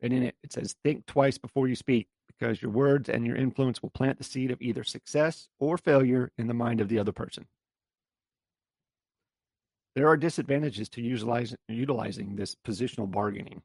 And 0.00 0.12
in 0.12 0.22
it, 0.24 0.34
it 0.42 0.52
says, 0.52 0.74
think 0.82 1.06
twice 1.06 1.38
before 1.38 1.68
you 1.68 1.76
speak 1.76 2.08
because 2.26 2.60
your 2.60 2.70
words 2.70 3.08
and 3.08 3.26
your 3.26 3.36
influence 3.36 3.82
will 3.82 3.90
plant 3.90 4.18
the 4.18 4.24
seed 4.24 4.50
of 4.50 4.60
either 4.60 4.82
success 4.84 5.48
or 5.60 5.78
failure 5.78 6.32
in 6.36 6.46
the 6.48 6.54
mind 6.54 6.80
of 6.80 6.88
the 6.88 6.98
other 6.98 7.12
person. 7.12 7.46
There 9.94 10.08
are 10.08 10.16
disadvantages 10.16 10.88
to 10.90 11.02
utilizing, 11.02 11.58
utilizing 11.68 12.34
this 12.34 12.56
positional 12.66 13.10
bargaining. 13.10 13.62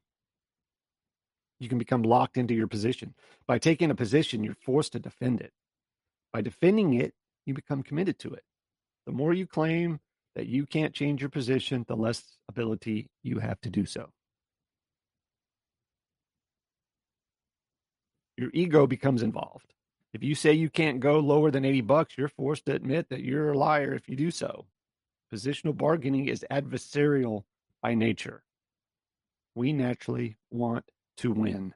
You 1.58 1.68
can 1.68 1.78
become 1.78 2.02
locked 2.02 2.36
into 2.36 2.54
your 2.54 2.68
position. 2.68 3.14
By 3.46 3.58
taking 3.58 3.90
a 3.90 3.94
position, 3.94 4.44
you're 4.44 4.54
forced 4.54 4.92
to 4.92 5.00
defend 5.00 5.40
it. 5.40 5.52
By 6.32 6.40
defending 6.40 6.94
it, 6.94 7.12
you 7.44 7.52
become 7.52 7.82
committed 7.82 8.18
to 8.20 8.32
it. 8.32 8.44
The 9.06 9.12
more 9.12 9.32
you 9.32 9.46
claim, 9.46 10.00
that 10.36 10.46
you 10.46 10.66
can't 10.66 10.94
change 10.94 11.20
your 11.20 11.30
position, 11.30 11.84
the 11.88 11.96
less 11.96 12.22
ability 12.48 13.08
you 13.22 13.38
have 13.38 13.60
to 13.62 13.70
do 13.70 13.84
so. 13.84 14.10
Your 18.36 18.50
ego 18.54 18.86
becomes 18.86 19.22
involved. 19.22 19.74
If 20.12 20.22
you 20.22 20.34
say 20.34 20.52
you 20.52 20.70
can't 20.70 21.00
go 21.00 21.18
lower 21.18 21.50
than 21.50 21.64
80 21.64 21.82
bucks, 21.82 22.14
you're 22.16 22.28
forced 22.28 22.66
to 22.66 22.74
admit 22.74 23.08
that 23.10 23.22
you're 23.22 23.52
a 23.52 23.58
liar 23.58 23.94
if 23.94 24.08
you 24.08 24.16
do 24.16 24.30
so. 24.30 24.66
Positional 25.32 25.76
bargaining 25.76 26.26
is 26.26 26.44
adversarial 26.50 27.44
by 27.82 27.94
nature. 27.94 28.42
We 29.54 29.72
naturally 29.72 30.36
want 30.50 30.84
to 31.18 31.32
win. 31.32 31.74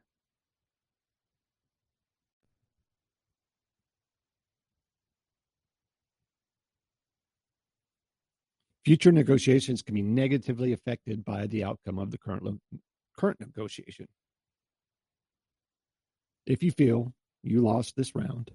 Future 8.85 9.13
negotiations 9.13 9.83
can 9.83 9.95
be 9.95 10.03
negatively 10.03 10.73
affected 10.73 11.25
by 11.25 11.47
the 11.47 11.65
outcome 11.65 11.99
of 11.99 12.11
the 12.11 12.19
current, 12.19 12.61
current 13.17 13.41
negotiation. 13.41 14.07
If 16.47 16.63
you 16.63 16.71
feel 16.71 17.15
you 17.43 17.63
lost 17.63 17.97
this 17.97 18.15
round, 18.15 18.51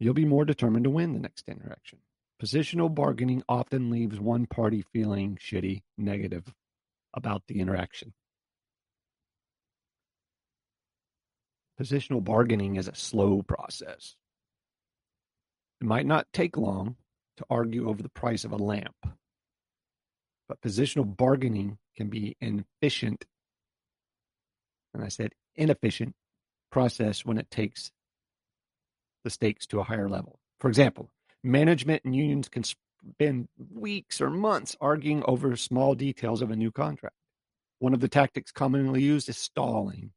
you'll 0.00 0.14
be 0.14 0.24
more 0.24 0.44
determined 0.44 0.84
to 0.84 0.90
win 0.90 1.12
the 1.12 1.20
next 1.20 1.48
interaction. 1.48 2.00
Positional 2.42 2.92
bargaining 2.92 3.42
often 3.48 3.90
leaves 3.90 4.18
one 4.18 4.46
party 4.46 4.84
feeling 4.92 5.38
shitty, 5.40 5.82
negative 5.96 6.52
about 7.14 7.44
the 7.46 7.60
interaction. 7.60 8.12
Positional 11.80 12.22
bargaining 12.22 12.76
is 12.76 12.88
a 12.88 12.94
slow 12.94 13.42
process. 13.42 14.16
It 15.80 15.86
might 15.86 16.06
not 16.06 16.26
take 16.32 16.56
long, 16.56 16.96
to 17.36 17.46
argue 17.50 17.88
over 17.88 18.02
the 18.02 18.08
price 18.08 18.44
of 18.44 18.52
a 18.52 18.56
lamp. 18.56 18.96
But 20.48 20.60
positional 20.60 21.16
bargaining 21.16 21.78
can 21.96 22.08
be 22.08 22.36
an 22.40 22.64
efficient, 22.80 23.24
and 24.94 25.02
I 25.02 25.08
said 25.08 25.32
inefficient, 25.56 26.14
process 26.70 27.24
when 27.24 27.38
it 27.38 27.50
takes 27.50 27.90
the 29.24 29.30
stakes 29.30 29.66
to 29.68 29.80
a 29.80 29.84
higher 29.84 30.08
level. 30.08 30.38
For 30.60 30.68
example, 30.68 31.10
management 31.42 32.04
and 32.04 32.14
unions 32.14 32.48
can 32.48 32.64
spend 32.64 33.48
weeks 33.72 34.20
or 34.20 34.30
months 34.30 34.76
arguing 34.80 35.22
over 35.26 35.56
small 35.56 35.94
details 35.94 36.42
of 36.42 36.50
a 36.50 36.56
new 36.56 36.70
contract. 36.70 37.16
One 37.78 37.94
of 37.94 38.00
the 38.00 38.08
tactics 38.08 38.52
commonly 38.52 39.02
used 39.02 39.28
is 39.28 39.36
stalling. 39.36 40.12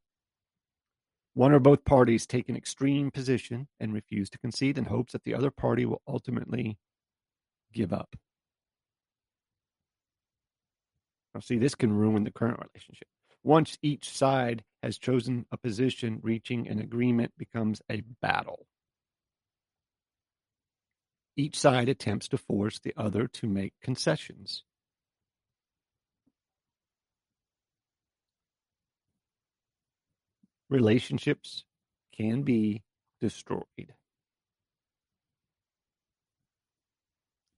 One 1.34 1.54
or 1.54 1.60
both 1.60 1.86
parties 1.86 2.26
take 2.26 2.50
an 2.50 2.56
extreme 2.56 3.12
position 3.12 3.68
and 3.80 3.94
refuse 3.94 4.30
to 4.32 4.40
concede 4.40 4.78
in 4.78 4.86
hopes 4.86 5.14
that 5.14 5.24
the 5.24 5.36
other 5.36 5.52
party 5.52 5.86
will 5.86 6.02
ultimately 6.08 6.78
give 7.74 7.94
up. 7.94 8.16
Now, 11.34 11.42
see, 11.42 11.58
this 11.58 11.76
can 11.76 11.94
ruin 11.94 12.24
the 12.24 12.32
current 12.32 12.60
relationship. 12.60 13.08
Once 13.44 13.78
each 13.82 14.10
side 14.10 14.64
has 14.84 14.98
chosen 14.98 15.46
a 15.52 15.58
position, 15.58 16.20
reaching 16.22 16.68
an 16.68 16.80
agreement 16.80 17.32
becomes 17.38 17.82
a 17.90 18.02
battle. 18.22 18.66
Each 21.38 21.58
side 21.58 21.88
attempts 21.88 22.28
to 22.30 22.38
force 22.38 22.80
the 22.80 22.94
other 22.98 23.28
to 23.28 23.48
make 23.48 23.74
concessions. 23.82 24.64
Relationships 30.70 31.64
can 32.16 32.44
be 32.44 32.84
destroyed. 33.22 33.94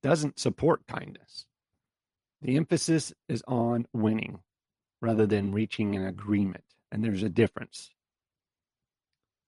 Doesn't 0.02 0.38
support 0.38 0.86
kindness. 0.86 1.46
The 2.40 2.56
emphasis 2.56 3.12
is 3.28 3.42
on 3.46 3.86
winning 3.92 4.40
rather 5.00 5.26
than 5.26 5.52
reaching 5.52 5.94
an 5.94 6.04
agreement. 6.04 6.64
And 6.90 7.04
there's 7.04 7.22
a 7.22 7.28
difference. 7.28 7.90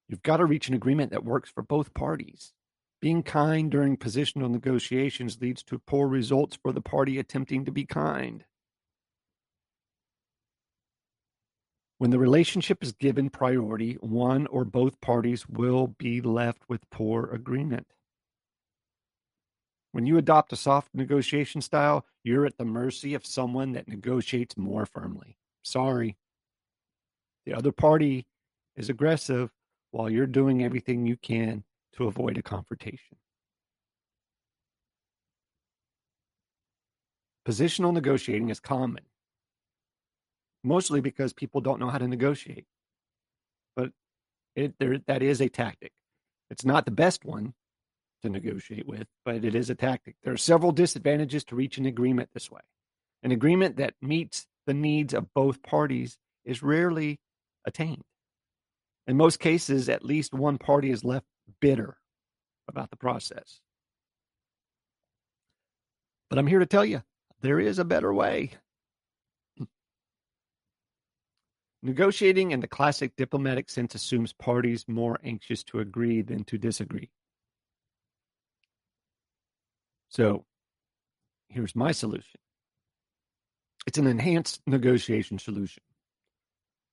You've 0.09 0.23
got 0.23 0.39
to 0.39 0.45
reach 0.45 0.69
an 0.69 0.75
agreement 0.75 1.11
that 1.11 1.25
works 1.25 1.51
for 1.51 1.63
both 1.63 1.95
parties. 1.95 2.53
Being 3.01 3.23
kind 3.23 3.71
during 3.71 3.97
positional 3.97 4.51
negotiations 4.51 5.41
leads 5.41 5.63
to 5.65 5.79
poor 5.79 6.09
results 6.09 6.57
for 6.63 6.73
the 6.73 6.81
party 6.81 7.19
attempting 7.19 7.65
to 7.65 7.73
be 7.73 7.85
kind. 7.85 8.45
When 11.99 12.11
the 12.11 12.19
relationship 12.19 12.83
is 12.83 12.93
given 12.93 13.31
priority, 13.31 13.95
one 14.01 14.47
or 14.47 14.65
both 14.65 15.01
parties 15.01 15.49
will 15.49 15.87
be 15.87 16.21
left 16.21 16.63
with 16.69 16.89
poor 16.91 17.31
agreement. 17.31 17.87
When 19.95 20.07
you 20.07 20.19
adopt 20.19 20.53
a 20.53 20.57
soft 20.57 20.89
negotiation 20.93 21.61
style, 21.61 22.05
you're 22.25 22.47
at 22.47 22.59
the 22.59 22.65
mercy 22.65 23.15
of 23.15 23.25
someone 23.25 23.71
that 23.75 23.87
negotiates 23.87 24.57
more 24.57 24.87
firmly. 24.87 25.37
Sorry. 25.63 26.17
The 27.47 27.55
other 27.55 27.71
party 27.71 28.27
is 28.75 28.89
aggressive 28.89 29.53
while 29.93 30.11
you're 30.11 30.27
doing 30.27 30.65
everything 30.65 31.07
you 31.07 31.17
can 31.17 31.63
to 31.93 32.09
avoid 32.09 32.37
a 32.37 32.43
confrontation. 32.43 33.19
Positional 37.47 37.93
negotiating 37.93 38.51
is 38.51 38.59
common, 38.59 39.05
mostly 40.65 41.03
because 41.03 41.33
people 41.33 41.61
don't 41.61 41.79
know 41.79 41.91
how 41.91 41.99
to 41.99 42.09
negotiate. 42.09 42.67
But 43.77 43.93
it, 44.57 44.75
there, 44.81 44.99
that 45.07 45.23
is 45.23 45.41
a 45.41 45.49
tactic. 45.49 45.93
It's 46.51 46.65
not 46.65 46.85
the 46.85 46.91
best 46.91 47.25
one 47.25 47.55
to 48.25 48.31
negotiate 48.31 48.87
with, 48.87 49.07
but 49.25 49.45
it 49.45 49.55
is 49.55 49.71
a 49.71 49.75
tactic. 49.75 50.17
There 50.25 50.33
are 50.33 50.39
several 50.39 50.73
disadvantages 50.73 51.45
to 51.45 51.57
reach 51.57 51.77
an 51.79 51.87
agreement 51.87 52.31
this 52.33 52.51
way. 52.51 52.63
An 53.23 53.33
agreement 53.33 53.77
that 53.77 53.95
meets 54.01 54.47
the 54.67 54.75
needs 54.75 55.13
of 55.13 55.33
both 55.35 55.63
parties 55.63 56.17
is 56.45 56.63
rarely 56.63 57.21
attained. 57.67 58.03
In 59.07 59.19
most 59.19 59.39
cases, 59.41 59.91
at 59.91 60.05
least 60.05 60.33
one 60.33 60.57
party 60.57 60.91
is 60.91 61.05
left 61.05 61.27
bitter 61.61 61.99
about 62.67 62.89
the 62.89 62.97
process. 62.97 63.61
But 66.31 66.39
I'm 66.39 66.47
here 66.47 66.61
to 66.61 66.67
tell 66.67 66.85
you 66.85 67.03
there 67.43 67.61
is 67.61 67.79
a 67.79 67.85
better 67.85 68.13
way. 68.13 68.53
Negotiating 71.83 72.53
in 72.53 72.61
the 72.61 72.69
classic 72.69 73.15
diplomatic 73.17 73.69
sense 73.69 73.95
assumes 73.95 74.33
parties 74.33 74.87
more 74.89 75.19
anxious 75.23 75.63
to 75.65 75.81
agree 75.81 76.23
than 76.23 76.45
to 76.45 76.57
disagree. 76.57 77.11
So 80.15 80.45
here's 81.49 81.75
my 81.75 81.91
solution 81.91 82.39
it's 83.87 83.99
an 83.99 84.07
enhanced 84.07 84.63
negotiation 84.67 85.39
solution. 85.41 85.83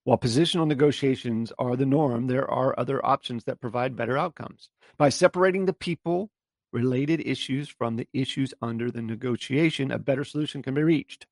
While 0.04 0.18
positional 0.18 0.66
negotiations 0.66 1.54
are 1.60 1.76
the 1.76 1.86
norm, 1.86 2.26
there 2.26 2.50
are 2.50 2.78
other 2.80 3.06
options 3.06 3.44
that 3.44 3.62
provide 3.62 3.96
better 3.96 4.18
outcomes. 4.18 4.70
By 4.98 5.10
separating 5.10 5.66
the 5.66 5.74
people 5.74 6.32
related 6.74 7.22
issues 7.24 7.70
from 7.70 7.98
the 7.98 8.08
issues 8.12 8.56
under 8.60 8.90
the 8.90 9.04
negotiation, 9.04 9.92
a 9.92 10.00
better 10.00 10.24
solution 10.24 10.64
can 10.64 10.74
be 10.74 10.82
reached. 10.82 11.28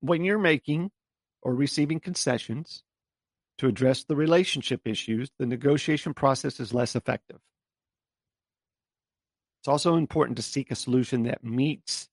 When 0.00 0.24
you're 0.24 0.38
making 0.38 0.90
or 1.42 1.54
receiving 1.54 2.00
concessions 2.00 2.82
to 3.58 3.68
address 3.68 4.02
the 4.02 4.16
relationship 4.16 4.80
issues, 4.84 5.30
the 5.38 5.46
negotiation 5.46 6.12
process 6.12 6.58
is 6.58 6.74
less 6.74 6.96
effective. 6.96 7.38
It's 9.62 9.68
also 9.68 9.94
important 9.94 10.38
to 10.38 10.42
seek 10.42 10.72
a 10.72 10.74
solution 10.74 11.22
that 11.22 11.44
meets 11.44 12.08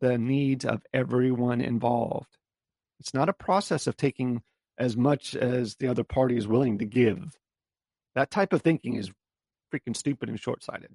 the 0.00 0.16
needs 0.16 0.64
of 0.64 0.80
everyone 0.92 1.60
involved. 1.60 2.38
It's 3.00 3.12
not 3.12 3.28
a 3.28 3.32
process 3.32 3.88
of 3.88 3.96
taking 3.96 4.44
as 4.78 4.96
much 4.96 5.34
as 5.34 5.74
the 5.74 5.88
other 5.88 6.04
party 6.04 6.36
is 6.36 6.46
willing 6.46 6.78
to 6.78 6.84
give. 6.84 7.36
That 8.14 8.30
type 8.30 8.52
of 8.52 8.62
thinking 8.62 8.94
is 8.94 9.10
freaking 9.74 9.96
stupid 9.96 10.28
and 10.28 10.38
short 10.38 10.62
sighted. 10.62 10.92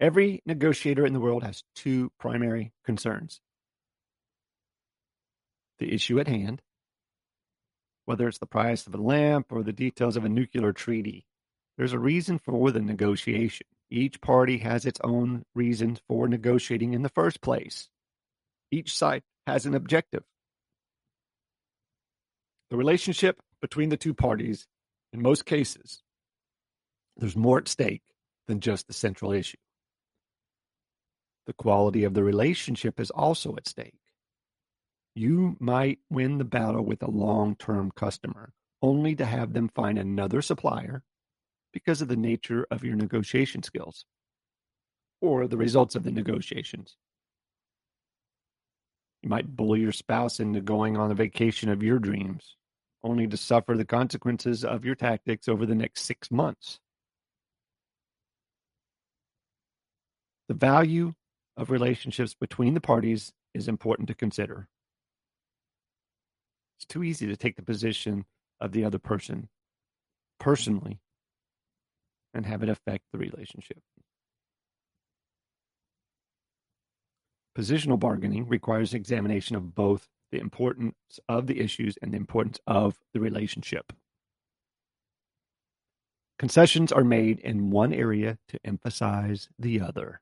Every 0.00 0.42
negotiator 0.44 1.06
in 1.06 1.12
the 1.12 1.20
world 1.20 1.44
has 1.44 1.62
two 1.76 2.10
primary 2.18 2.72
concerns 2.84 3.40
the 5.78 5.94
issue 5.94 6.18
at 6.18 6.26
hand, 6.26 6.60
whether 8.04 8.26
it's 8.26 8.38
the 8.38 8.46
price 8.46 8.84
of 8.88 8.94
a 8.96 9.00
lamp 9.00 9.52
or 9.52 9.62
the 9.62 9.72
details 9.72 10.16
of 10.16 10.24
a 10.24 10.28
nuclear 10.28 10.72
treaty. 10.72 11.24
There's 11.76 11.92
a 11.92 12.00
reason 12.00 12.40
for 12.40 12.72
the 12.72 12.80
negotiation. 12.80 13.68
Each 13.90 14.20
party 14.20 14.58
has 14.58 14.84
its 14.84 15.00
own 15.02 15.44
reasons 15.54 16.00
for 16.08 16.28
negotiating 16.28 16.92
in 16.92 17.02
the 17.02 17.08
first 17.08 17.40
place. 17.40 17.88
Each 18.70 18.94
side 18.94 19.22
has 19.46 19.64
an 19.64 19.74
objective. 19.74 20.24
The 22.70 22.76
relationship 22.76 23.40
between 23.62 23.88
the 23.88 23.96
two 23.96 24.12
parties, 24.12 24.66
in 25.12 25.22
most 25.22 25.46
cases, 25.46 26.02
there's 27.16 27.36
more 27.36 27.58
at 27.58 27.68
stake 27.68 28.02
than 28.46 28.60
just 28.60 28.86
the 28.86 28.92
central 28.92 29.32
issue. 29.32 29.58
The 31.46 31.54
quality 31.54 32.04
of 32.04 32.12
the 32.12 32.22
relationship 32.22 33.00
is 33.00 33.10
also 33.10 33.56
at 33.56 33.66
stake. 33.66 33.94
You 35.14 35.56
might 35.58 35.98
win 36.10 36.36
the 36.36 36.44
battle 36.44 36.84
with 36.84 37.02
a 37.02 37.10
long 37.10 37.56
term 37.56 37.90
customer, 37.90 38.52
only 38.82 39.16
to 39.16 39.24
have 39.24 39.54
them 39.54 39.70
find 39.74 39.98
another 39.98 40.42
supplier 40.42 41.02
because 41.72 42.00
of 42.02 42.08
the 42.08 42.16
nature 42.16 42.66
of 42.70 42.84
your 42.84 42.96
negotiation 42.96 43.62
skills 43.62 44.04
or 45.20 45.46
the 45.46 45.56
results 45.56 45.94
of 45.94 46.04
the 46.04 46.10
negotiations. 46.10 46.96
You 49.22 49.28
might 49.28 49.56
bully 49.56 49.80
your 49.80 49.92
spouse 49.92 50.38
into 50.38 50.60
going 50.60 50.96
on 50.96 51.10
a 51.10 51.14
vacation 51.14 51.68
of 51.68 51.82
your 51.82 51.98
dreams, 51.98 52.56
only 53.02 53.26
to 53.26 53.36
suffer 53.36 53.76
the 53.76 53.84
consequences 53.84 54.64
of 54.64 54.84
your 54.84 54.94
tactics 54.94 55.48
over 55.48 55.66
the 55.66 55.74
next 55.74 56.02
six 56.02 56.30
months. 56.30 56.78
The 60.46 60.54
value 60.54 61.14
of 61.56 61.70
relationships 61.70 62.34
between 62.34 62.74
the 62.74 62.80
parties 62.80 63.32
is 63.54 63.68
important 63.68 64.08
to 64.08 64.14
consider. 64.14 64.68
It's 66.78 66.86
too 66.86 67.02
easy 67.02 67.26
to 67.26 67.36
take 67.36 67.56
the 67.56 67.62
position 67.62 68.24
of 68.60 68.70
the 68.70 68.84
other 68.84 68.98
person 68.98 69.48
personally 70.38 71.00
and 72.34 72.46
have 72.46 72.62
it 72.62 72.68
affect 72.68 73.04
the 73.12 73.18
relationship. 73.18 73.78
Positional 77.56 77.98
bargaining 77.98 78.46
requires 78.46 78.94
examination 78.94 79.56
of 79.56 79.74
both 79.74 80.06
the 80.30 80.38
importance 80.38 80.94
of 81.28 81.46
the 81.46 81.60
issues 81.60 81.96
and 82.00 82.12
the 82.12 82.16
importance 82.16 82.60
of 82.66 82.98
the 83.12 83.20
relationship. 83.20 83.92
Concessions 86.38 86.92
are 86.92 87.02
made 87.02 87.40
in 87.40 87.70
one 87.70 87.92
area 87.92 88.38
to 88.48 88.60
emphasize 88.64 89.48
the 89.58 89.80
other. 89.80 90.20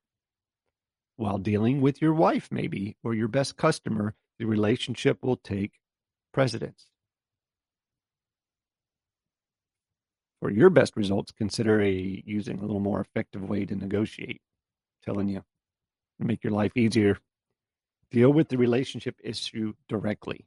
While 1.16 1.38
dealing 1.38 1.82
with 1.82 2.00
your 2.00 2.14
wife, 2.14 2.48
maybe, 2.50 2.96
or 3.04 3.14
your 3.14 3.28
best 3.28 3.56
customer, 3.56 4.14
the 4.38 4.46
relationship 4.46 5.18
will 5.22 5.36
take 5.36 5.72
precedence. 6.32 6.86
For 10.46 10.52
your 10.52 10.70
best 10.70 10.96
results, 10.96 11.32
consider 11.32 11.82
a, 11.82 12.22
using 12.24 12.58
a 12.58 12.60
little 12.60 12.78
more 12.78 13.00
effective 13.00 13.42
way 13.42 13.64
to 13.64 13.74
negotiate. 13.74 14.40
I'm 14.40 15.12
telling 15.12 15.28
you, 15.28 15.42
make 16.20 16.44
your 16.44 16.52
life 16.52 16.70
easier. 16.76 17.18
Deal 18.12 18.32
with 18.32 18.48
the 18.48 18.56
relationship 18.56 19.16
issue 19.24 19.74
directly 19.88 20.46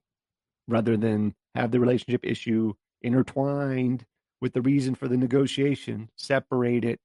rather 0.69 0.95
than 0.95 1.35
have 1.53 1.71
the 1.71 1.81
relationship 1.81 2.21
issue 2.23 2.71
intertwined 3.01 4.05
with 4.39 4.53
the 4.53 4.61
reason 4.61 4.95
for 4.95 5.09
the 5.09 5.17
negotiation. 5.17 6.09
Separate 6.15 6.85
it. 6.85 7.01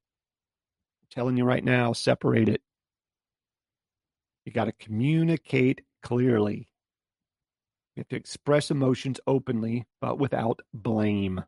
I'm 1.02 1.08
telling 1.10 1.36
you 1.36 1.44
right 1.44 1.64
now, 1.64 1.94
separate 1.94 2.48
it. 2.48 2.62
You 4.44 4.52
got 4.52 4.66
to 4.66 4.72
communicate 4.72 5.80
clearly. 6.04 6.68
You 7.96 8.02
have 8.02 8.08
to 8.10 8.16
express 8.16 8.70
emotions 8.70 9.18
openly, 9.26 9.84
but 10.00 10.20
without 10.20 10.60
blame. 10.72 11.42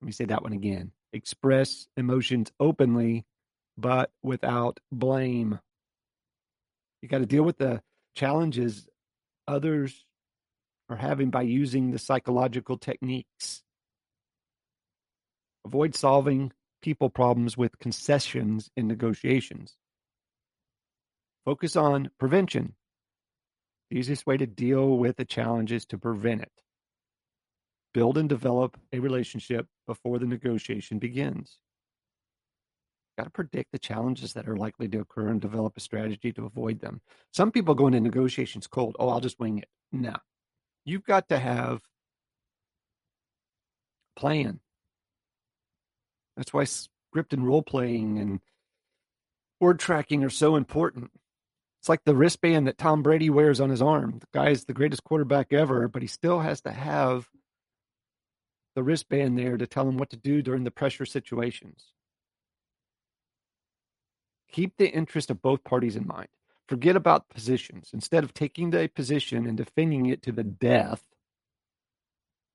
Let 0.00 0.06
me 0.06 0.12
say 0.12 0.24
that 0.26 0.42
one 0.42 0.52
again. 0.52 0.92
Express 1.12 1.86
emotions 1.96 2.52
openly, 2.58 3.24
but 3.76 4.10
without 4.22 4.80
blame. 4.90 5.58
You 7.02 7.08
got 7.08 7.18
to 7.18 7.26
deal 7.26 7.42
with 7.42 7.58
the 7.58 7.82
challenges 8.14 8.88
others 9.46 10.04
are 10.88 10.96
having 10.96 11.30
by 11.30 11.42
using 11.42 11.90
the 11.90 11.98
psychological 11.98 12.78
techniques. 12.78 13.62
Avoid 15.64 15.94
solving 15.94 16.52
people 16.82 17.10
problems 17.10 17.56
with 17.56 17.78
concessions 17.78 18.70
in 18.76 18.88
negotiations. 18.88 19.76
Focus 21.44 21.76
on 21.76 22.10
prevention. 22.18 22.74
The 23.90 23.98
easiest 23.98 24.26
way 24.26 24.36
to 24.36 24.46
deal 24.46 24.96
with 24.96 25.18
a 25.18 25.24
challenge 25.24 25.72
is 25.72 25.84
to 25.86 25.98
prevent 25.98 26.42
it. 26.42 26.52
Build 27.92 28.18
and 28.18 28.28
develop 28.28 28.78
a 28.92 29.00
relationship 29.00 29.66
before 29.86 30.18
the 30.18 30.26
negotiation 30.26 30.98
begins. 30.98 31.58
Got 33.18 33.24
to 33.24 33.30
predict 33.30 33.72
the 33.72 33.78
challenges 33.78 34.32
that 34.34 34.48
are 34.48 34.56
likely 34.56 34.88
to 34.88 35.00
occur 35.00 35.28
and 35.28 35.40
develop 35.40 35.76
a 35.76 35.80
strategy 35.80 36.32
to 36.32 36.46
avoid 36.46 36.80
them. 36.80 37.00
Some 37.32 37.50
people 37.50 37.74
go 37.74 37.88
into 37.88 38.00
negotiations 38.00 38.66
cold. 38.66 38.96
Oh, 38.98 39.08
I'll 39.08 39.20
just 39.20 39.40
wing 39.40 39.58
it. 39.58 39.68
No. 39.92 40.14
You've 40.84 41.04
got 41.04 41.28
to 41.28 41.38
have 41.38 41.82
plan. 44.16 44.60
That's 46.36 46.52
why 46.52 46.64
script 46.64 47.32
and 47.32 47.46
role 47.46 47.62
playing 47.62 48.18
and 48.18 48.40
word 49.60 49.78
tracking 49.78 50.24
are 50.24 50.30
so 50.30 50.56
important. 50.56 51.10
It's 51.80 51.88
like 51.88 52.04
the 52.04 52.14
wristband 52.14 52.66
that 52.66 52.78
Tom 52.78 53.02
Brady 53.02 53.30
wears 53.30 53.60
on 53.60 53.70
his 53.70 53.82
arm. 53.82 54.20
The 54.20 54.26
guy's 54.32 54.64
the 54.64 54.74
greatest 54.74 55.04
quarterback 55.04 55.52
ever, 55.52 55.88
but 55.88 56.02
he 56.02 56.08
still 56.08 56.40
has 56.40 56.60
to 56.62 56.70
have 56.70 57.28
the 58.80 58.84
wristband 58.84 59.38
there 59.38 59.58
to 59.58 59.66
tell 59.66 59.86
him 59.86 59.98
what 59.98 60.08
to 60.08 60.16
do 60.16 60.40
during 60.40 60.64
the 60.64 60.70
pressure 60.70 61.04
situations. 61.04 61.92
Keep 64.50 64.78
the 64.78 64.88
interest 64.88 65.30
of 65.30 65.42
both 65.42 65.62
parties 65.64 65.96
in 65.96 66.06
mind. 66.06 66.28
Forget 66.66 66.96
about 66.96 67.28
positions. 67.28 67.90
Instead 67.92 68.24
of 68.24 68.32
taking 68.32 68.70
the 68.70 68.90
position 68.94 69.46
and 69.46 69.58
defending 69.58 70.06
it 70.06 70.22
to 70.22 70.32
the 70.32 70.44
death, 70.44 71.02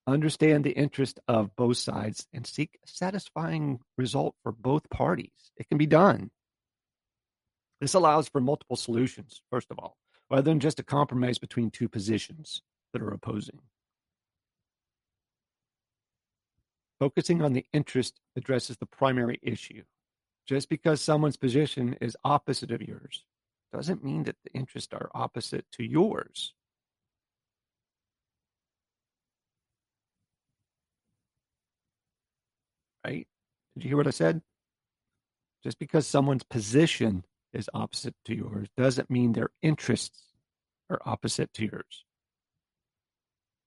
understand 0.07 0.63
the 0.63 0.71
interest 0.71 1.19
of 1.27 1.55
both 1.55 1.77
sides 1.77 2.25
and 2.33 2.47
seek 2.47 2.79
a 2.83 2.87
satisfying 2.87 3.81
result 3.95 4.33
for 4.41 4.51
both 4.51 4.89
parties. 4.89 5.51
It 5.57 5.69
can 5.69 5.77
be 5.77 5.85
done. 5.85 6.31
This 7.79 7.93
allows 7.93 8.29
for 8.29 8.41
multiple 8.41 8.77
solutions, 8.77 9.43
first 9.51 9.67
of 9.69 9.77
all, 9.77 9.95
rather 10.31 10.41
than 10.41 10.59
just 10.59 10.79
a 10.79 10.83
compromise 10.83 11.37
between 11.37 11.69
two 11.69 11.87
positions 11.87 12.63
that 12.93 13.03
are 13.03 13.11
opposing. 13.11 13.59
Focusing 16.99 17.41
on 17.41 17.53
the 17.53 17.65
interest 17.73 18.19
addresses 18.35 18.77
the 18.77 18.85
primary 18.85 19.39
issue. 19.41 19.83
Just 20.47 20.69
because 20.69 21.01
someone's 21.01 21.37
position 21.37 21.97
is 21.99 22.15
opposite 22.23 22.71
of 22.71 22.81
yours 22.81 23.23
doesn't 23.73 24.03
mean 24.03 24.23
that 24.23 24.37
the 24.43 24.53
interests 24.53 24.93
are 24.93 25.09
opposite 25.13 25.65
to 25.73 25.83
yours. 25.83 26.53
Right? 33.05 33.27
Did 33.75 33.83
you 33.83 33.89
hear 33.89 33.97
what 33.97 34.07
I 34.07 34.11
said? 34.11 34.41
Just 35.63 35.79
because 35.79 36.07
someone's 36.07 36.43
position 36.43 37.25
is 37.53 37.69
opposite 37.73 38.15
to 38.25 38.35
yours 38.35 38.67
doesn't 38.77 39.09
mean 39.09 39.33
their 39.33 39.49
interests 39.61 40.33
are 40.89 41.01
opposite 41.05 41.51
to 41.53 41.65
yours. 41.65 42.05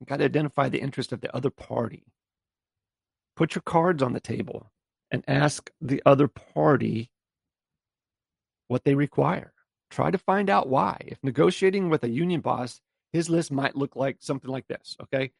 You've 0.00 0.08
got 0.08 0.18
to 0.18 0.24
identify 0.24 0.68
the 0.68 0.80
interest 0.80 1.12
of 1.12 1.20
the 1.20 1.34
other 1.34 1.50
party. 1.50 2.04
Put 3.38 3.54
your 3.54 3.62
cards 3.62 4.02
on 4.02 4.14
the 4.14 4.20
table 4.20 4.72
and 5.12 5.22
ask 5.28 5.70
the 5.80 6.02
other 6.04 6.26
party 6.26 7.08
what 8.66 8.82
they 8.82 8.96
require. 8.96 9.52
Try 9.92 10.10
to 10.10 10.18
find 10.18 10.50
out 10.50 10.68
why. 10.68 11.02
If 11.06 11.22
negotiating 11.22 11.88
with 11.88 12.02
a 12.02 12.08
union 12.08 12.40
boss, 12.40 12.80
his 13.12 13.30
list 13.30 13.52
might 13.52 13.76
look 13.76 13.94
like 13.94 14.16
something 14.18 14.50
like 14.50 14.66
this. 14.66 14.96
Okay. 15.00 15.30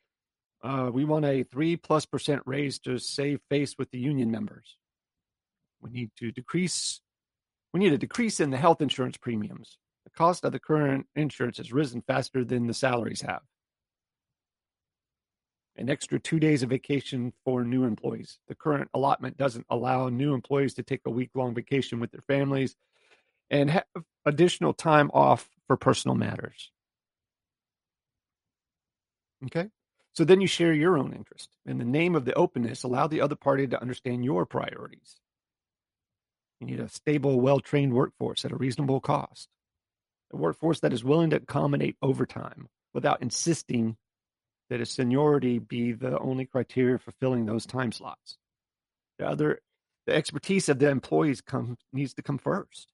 Uh, 0.62 0.92
we 0.92 1.04
want 1.04 1.24
a 1.24 1.42
three 1.42 1.76
plus 1.76 2.06
percent 2.06 2.40
raise 2.46 2.78
to 2.78 3.00
save 3.00 3.40
face 3.50 3.74
with 3.76 3.90
the 3.90 3.98
union 3.98 4.30
members. 4.30 4.76
We 5.80 5.90
need 5.90 6.12
to 6.18 6.30
decrease. 6.30 7.00
We 7.74 7.80
need 7.80 7.92
a 7.92 7.98
decrease 7.98 8.38
in 8.38 8.50
the 8.50 8.58
health 8.58 8.80
insurance 8.80 9.16
premiums. 9.16 9.76
The 10.04 10.10
cost 10.10 10.44
of 10.44 10.52
the 10.52 10.60
current 10.60 11.08
insurance 11.16 11.56
has 11.56 11.72
risen 11.72 12.02
faster 12.02 12.44
than 12.44 12.68
the 12.68 12.74
salaries 12.74 13.22
have 13.22 13.42
an 15.78 15.88
extra 15.88 16.18
two 16.18 16.40
days 16.40 16.62
of 16.62 16.70
vacation 16.70 17.32
for 17.44 17.64
new 17.64 17.84
employees. 17.84 18.38
The 18.48 18.54
current 18.54 18.90
allotment 18.92 19.36
doesn't 19.36 19.66
allow 19.70 20.08
new 20.08 20.34
employees 20.34 20.74
to 20.74 20.82
take 20.82 21.02
a 21.06 21.10
week 21.10 21.30
long 21.34 21.54
vacation 21.54 22.00
with 22.00 22.10
their 22.10 22.22
families 22.26 22.76
and 23.50 23.70
have 23.70 23.84
additional 24.26 24.74
time 24.74 25.10
off 25.14 25.48
for 25.66 25.76
personal 25.76 26.16
matters. 26.16 26.70
Okay. 29.46 29.68
So 30.12 30.24
then 30.24 30.40
you 30.40 30.48
share 30.48 30.72
your 30.72 30.98
own 30.98 31.12
interest. 31.12 31.48
In 31.64 31.78
the 31.78 31.84
name 31.84 32.16
of 32.16 32.24
the 32.24 32.34
openness, 32.34 32.82
allow 32.82 33.06
the 33.06 33.20
other 33.20 33.36
party 33.36 33.68
to 33.68 33.80
understand 33.80 34.24
your 34.24 34.44
priorities. 34.46 35.20
You 36.60 36.66
need 36.66 36.80
a 36.80 36.88
stable, 36.88 37.40
well 37.40 37.60
trained 37.60 37.94
workforce 37.94 38.44
at 38.44 38.50
a 38.50 38.56
reasonable 38.56 39.00
cost, 39.00 39.48
a 40.32 40.36
workforce 40.36 40.80
that 40.80 40.92
is 40.92 41.04
willing 41.04 41.30
to 41.30 41.36
accommodate 41.36 41.96
overtime 42.02 42.68
without 42.92 43.22
insisting 43.22 43.96
that 44.70 44.80
a 44.80 44.86
seniority 44.86 45.58
be 45.58 45.92
the 45.92 46.18
only 46.18 46.44
criteria 46.44 46.98
for 46.98 47.12
filling 47.12 47.46
those 47.46 47.66
time 47.66 47.92
slots. 47.92 48.36
The 49.18 49.26
other, 49.26 49.60
the 50.06 50.14
expertise 50.14 50.68
of 50.68 50.78
the 50.78 50.90
employees 50.90 51.40
come 51.40 51.76
needs 51.92 52.14
to 52.14 52.22
come 52.22 52.38
first. 52.38 52.92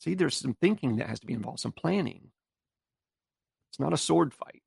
See, 0.00 0.14
there's 0.14 0.36
some 0.36 0.54
thinking 0.54 0.96
that 0.96 1.08
has 1.08 1.20
to 1.20 1.26
be 1.26 1.34
involved, 1.34 1.60
some 1.60 1.72
planning. 1.72 2.30
It's 3.70 3.80
not 3.80 3.92
a 3.92 3.96
sword 3.96 4.32
fight. 4.32 4.62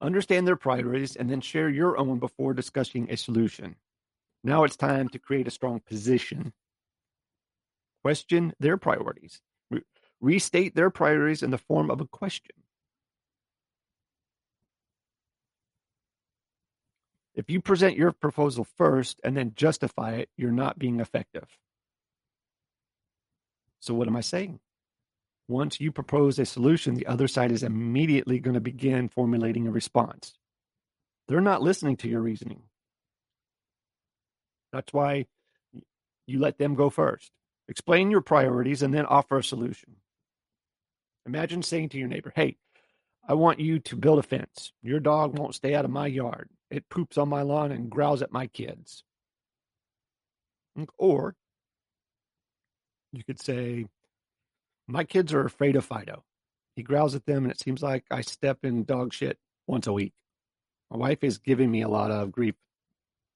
Understand 0.00 0.46
their 0.46 0.56
priorities 0.56 1.16
and 1.16 1.28
then 1.28 1.40
share 1.40 1.68
your 1.68 1.98
own 1.98 2.18
before 2.18 2.54
discussing 2.54 3.10
a 3.10 3.16
solution. 3.16 3.76
Now 4.44 4.64
it's 4.64 4.76
time 4.76 5.08
to 5.10 5.18
create 5.18 5.48
a 5.48 5.52
strong 5.52 5.80
position. 5.80 6.52
Question 8.02 8.54
their 8.60 8.76
priorities. 8.76 9.40
Restate 10.20 10.74
their 10.74 10.90
priorities 10.90 11.42
in 11.42 11.50
the 11.50 11.58
form 11.58 11.90
of 11.90 12.00
a 12.00 12.06
question. 12.06 12.56
If 17.38 17.48
you 17.48 17.60
present 17.60 17.96
your 17.96 18.10
proposal 18.10 18.66
first 18.76 19.20
and 19.22 19.36
then 19.36 19.52
justify 19.54 20.14
it, 20.14 20.28
you're 20.36 20.50
not 20.50 20.76
being 20.76 20.98
effective. 20.98 21.46
So, 23.78 23.94
what 23.94 24.08
am 24.08 24.16
I 24.16 24.22
saying? 24.22 24.58
Once 25.46 25.80
you 25.80 25.92
propose 25.92 26.40
a 26.40 26.44
solution, 26.44 26.96
the 26.96 27.06
other 27.06 27.28
side 27.28 27.52
is 27.52 27.62
immediately 27.62 28.40
going 28.40 28.54
to 28.54 28.60
begin 28.60 29.08
formulating 29.08 29.68
a 29.68 29.70
response. 29.70 30.34
They're 31.28 31.40
not 31.40 31.62
listening 31.62 31.96
to 31.98 32.08
your 32.08 32.20
reasoning. 32.20 32.62
That's 34.72 34.92
why 34.92 35.26
you 36.26 36.40
let 36.40 36.58
them 36.58 36.74
go 36.74 36.90
first. 36.90 37.30
Explain 37.68 38.10
your 38.10 38.20
priorities 38.20 38.82
and 38.82 38.92
then 38.92 39.06
offer 39.06 39.38
a 39.38 39.44
solution. 39.44 39.94
Imagine 41.24 41.62
saying 41.62 41.90
to 41.90 41.98
your 41.98 42.08
neighbor, 42.08 42.32
Hey, 42.34 42.56
I 43.28 43.34
want 43.34 43.60
you 43.60 43.78
to 43.78 43.94
build 43.94 44.18
a 44.18 44.24
fence. 44.24 44.72
Your 44.82 44.98
dog 44.98 45.38
won't 45.38 45.54
stay 45.54 45.76
out 45.76 45.84
of 45.84 45.92
my 45.92 46.08
yard 46.08 46.48
it 46.70 46.88
poops 46.88 47.18
on 47.18 47.28
my 47.28 47.42
lawn 47.42 47.72
and 47.72 47.90
growls 47.90 48.22
at 48.22 48.32
my 48.32 48.46
kids. 48.46 49.04
Or 50.96 51.34
you 53.12 53.24
could 53.24 53.40
say, 53.40 53.86
My 54.86 55.04
kids 55.04 55.32
are 55.32 55.44
afraid 55.44 55.76
of 55.76 55.84
Fido. 55.84 56.24
He 56.76 56.82
growls 56.82 57.14
at 57.14 57.26
them, 57.26 57.44
and 57.44 57.50
it 57.50 57.58
seems 57.58 57.82
like 57.82 58.04
I 58.10 58.20
step 58.20 58.58
in 58.64 58.84
dog 58.84 59.12
shit 59.12 59.38
once 59.66 59.86
a 59.86 59.92
week. 59.92 60.12
My 60.90 60.96
wife 60.96 61.24
is 61.24 61.38
giving 61.38 61.70
me 61.70 61.82
a 61.82 61.88
lot 61.88 62.10
of 62.10 62.30
grief 62.30 62.54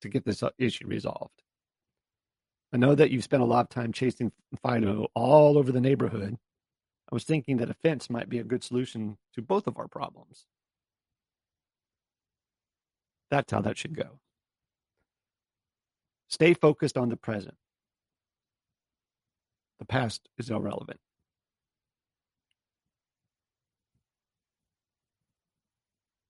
to 0.02 0.08
get 0.08 0.24
this 0.24 0.42
uh, 0.42 0.50
issue 0.58 0.86
resolved. 0.86 1.42
I 2.72 2.76
know 2.76 2.94
that 2.94 3.10
you've 3.10 3.24
spent 3.24 3.42
a 3.42 3.46
lot 3.46 3.64
of 3.64 3.68
time 3.68 3.92
chasing 3.92 4.32
Fido 4.62 5.08
all 5.14 5.58
over 5.58 5.72
the 5.72 5.80
neighborhood. 5.80 6.38
I 7.10 7.14
was 7.14 7.24
thinking 7.24 7.58
that 7.58 7.70
a 7.70 7.74
fence 7.74 8.08
might 8.08 8.28
be 8.28 8.38
a 8.38 8.44
good 8.44 8.64
solution 8.64 9.18
to 9.34 9.42
both 9.42 9.66
of 9.66 9.76
our 9.76 9.88
problems. 9.88 10.46
That's 13.32 13.50
how 13.50 13.62
that 13.62 13.78
should 13.78 13.96
go. 13.96 14.18
Stay 16.28 16.52
focused 16.52 16.98
on 16.98 17.08
the 17.08 17.16
present. 17.16 17.54
The 19.78 19.86
past 19.86 20.28
is 20.36 20.50
irrelevant. 20.50 21.00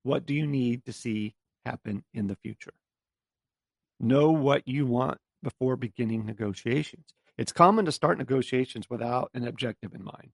What 0.05 0.27
do 0.27 0.33
you 0.33 0.47
need 0.47 0.85
to 0.85 0.93
see 0.93 1.35
happen 1.67 2.05
in 2.15 2.29
the 2.29 2.37
future? 2.37 2.75
Know 3.99 4.31
what 4.31 4.69
you 4.69 4.87
want 4.87 5.19
before 5.43 5.75
beginning 5.75 6.25
negotiations. 6.25 7.07
It's 7.37 7.51
common 7.53 7.85
to 7.87 7.93
start 7.93 8.19
negotiations 8.19 8.89
without 8.89 9.29
an 9.35 9.49
objective 9.49 9.93
in 9.93 10.05
mind 10.05 10.31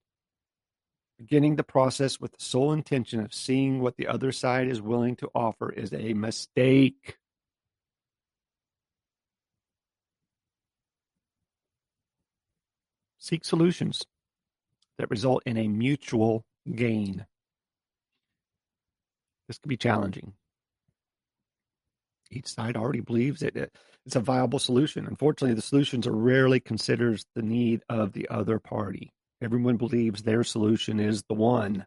beginning 1.19 1.57
the 1.57 1.65
process 1.65 2.21
with 2.21 2.33
the 2.33 2.45
sole 2.45 2.73
intention 2.73 3.21
of 3.21 3.35
seeing 3.35 3.81
what 3.81 3.97
the 3.97 4.07
other 4.07 4.33
side 4.33 4.69
is 4.69 4.81
willing 4.81 5.17
to 5.17 5.29
offer 5.35 5.71
is 5.71 5.93
a 5.93 6.15
mistake. 6.15 7.17
Seek 13.19 13.45
solutions 13.45 14.05
that 14.99 15.11
result 15.11 15.43
in 15.45 15.59
a 15.59 15.69
mutual 15.69 16.45
gain. 16.75 17.27
This 19.49 19.59
can 19.59 19.69
be 19.69 19.77
challenging. 19.77 20.35
Each 22.31 22.47
side 22.47 22.77
already 22.77 23.01
believes 23.01 23.43
it, 23.43 23.73
it's 24.07 24.17
a 24.17 24.21
viable 24.21 24.59
solution. 24.59 25.07
Unfortunately, 25.07 25.55
the 25.55 25.63
solutions 25.63 26.07
are 26.07 26.13
rarely 26.13 26.61
considers 26.61 27.25
the 27.35 27.43
need 27.43 27.83
of 27.89 28.13
the 28.13 28.29
other 28.29 28.59
party. 28.59 29.13
Everyone 29.41 29.77
believes 29.77 30.23
their 30.23 30.43
solution 30.43 30.99
is 30.99 31.23
the 31.29 31.35
one. 31.35 31.87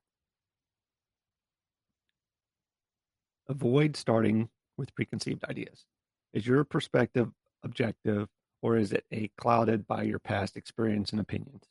Avoid 3.50 3.98
starting 3.98 4.50
with 4.78 4.96
preconceived 4.96 5.44
ideas. 5.44 5.86
Is 6.34 6.48
your 6.48 6.64
perspective 6.64 7.30
objective 7.64 8.28
or 8.62 8.78
is 8.78 8.94
it 8.94 9.04
a 9.12 9.30
clouded 9.38 9.86
by 9.86 10.04
your 10.04 10.20
past 10.20 10.56
experience 10.56 11.12
and 11.12 11.20
opinions? 11.20 11.64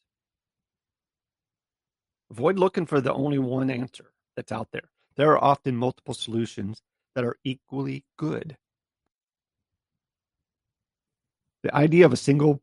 Avoid 2.31 2.59
looking 2.59 2.85
for 2.85 3.01
the 3.01 3.13
only 3.13 3.39
one 3.39 3.71
answer 3.71 4.13
that's 4.37 4.53
out 4.53 4.69
there. 4.73 4.91
There 5.17 5.33
are 5.33 5.43
often 5.43 5.77
multiple 5.77 6.15
solutions 6.15 6.83
that 7.15 7.25
are 7.25 7.37
equally 7.43 8.05
good. 8.19 8.57
The 11.63 11.75
idea 11.75 12.05
of 12.05 12.13
a 12.13 12.17
single 12.17 12.63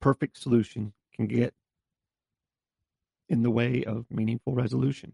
perfect 0.00 0.38
solution 0.38 0.92
can 1.14 1.26
get 1.26 1.54
in 3.28 3.42
the 3.42 3.50
way 3.50 3.84
of 3.84 4.06
meaningful 4.10 4.54
resolution. 4.54 5.12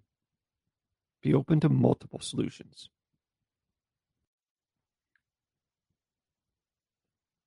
Be 1.23 1.35
open 1.35 1.61
to 1.61 1.69
multiple 1.69 2.21
solutions. 2.21 2.89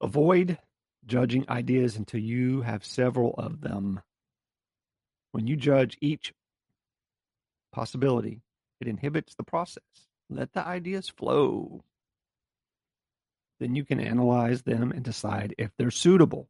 Avoid 0.01 0.58
judging 1.06 1.45
ideas 1.49 1.95
until 1.95 2.19
you 2.19 2.62
have 2.62 2.86
several 2.86 3.34
of 3.38 3.62
them. 3.62 4.01
When 5.32 5.47
you 5.47 5.56
judge 5.56 5.97
each 6.01 6.34
possibility, 7.71 8.41
it 8.80 8.88
inhibits 8.88 9.36
the 9.36 9.43
process. 9.43 9.84
Let 10.30 10.54
the 10.54 10.65
ideas 10.65 11.10
flow. 11.10 11.84
Then 13.60 13.75
you 13.75 13.86
can 13.86 13.99
analyze 13.99 14.63
them 14.63 14.91
and 14.91 15.04
decide 15.04 15.56
if 15.58 15.71
they're 15.78 15.91
suitable. 15.91 16.49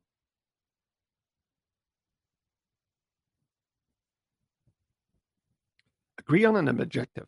Agree 6.28 6.46
on 6.46 6.56
an 6.56 6.68
objective. 6.68 7.28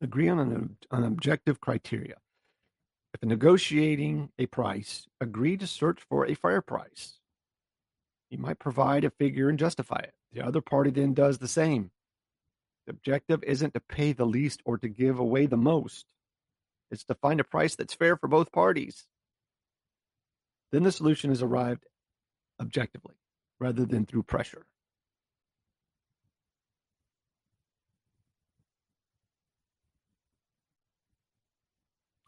Agree 0.00 0.28
on 0.28 0.40
an, 0.40 0.76
an 0.90 1.04
objective 1.04 1.60
criteria. 1.60 2.16
If 3.14 3.22
negotiating 3.22 4.30
a 4.38 4.46
price, 4.46 5.06
agree 5.20 5.56
to 5.58 5.66
search 5.66 6.00
for 6.08 6.26
a 6.26 6.34
fair 6.34 6.60
price. 6.60 7.20
You 8.30 8.38
might 8.38 8.58
provide 8.58 9.04
a 9.04 9.10
figure 9.10 9.48
and 9.48 9.58
justify 9.58 10.00
it. 10.00 10.12
The 10.32 10.44
other 10.44 10.60
party 10.60 10.90
then 10.90 11.14
does 11.14 11.38
the 11.38 11.48
same. 11.48 11.90
The 12.86 12.92
objective 12.92 13.44
isn't 13.44 13.74
to 13.74 13.80
pay 13.80 14.12
the 14.12 14.26
least 14.26 14.60
or 14.64 14.76
to 14.78 14.88
give 14.88 15.18
away 15.18 15.46
the 15.46 15.56
most. 15.56 16.06
It's 16.90 17.04
to 17.04 17.14
find 17.14 17.38
a 17.38 17.44
price 17.44 17.76
that's 17.76 17.94
fair 17.94 18.16
for 18.16 18.28
both 18.28 18.50
parties. 18.50 19.06
Then 20.72 20.82
the 20.82 20.92
solution 20.92 21.30
is 21.30 21.42
arrived 21.42 21.86
objectively 22.60 23.14
rather 23.60 23.84
than 23.84 24.04
through 24.04 24.24
pressure. 24.24 24.66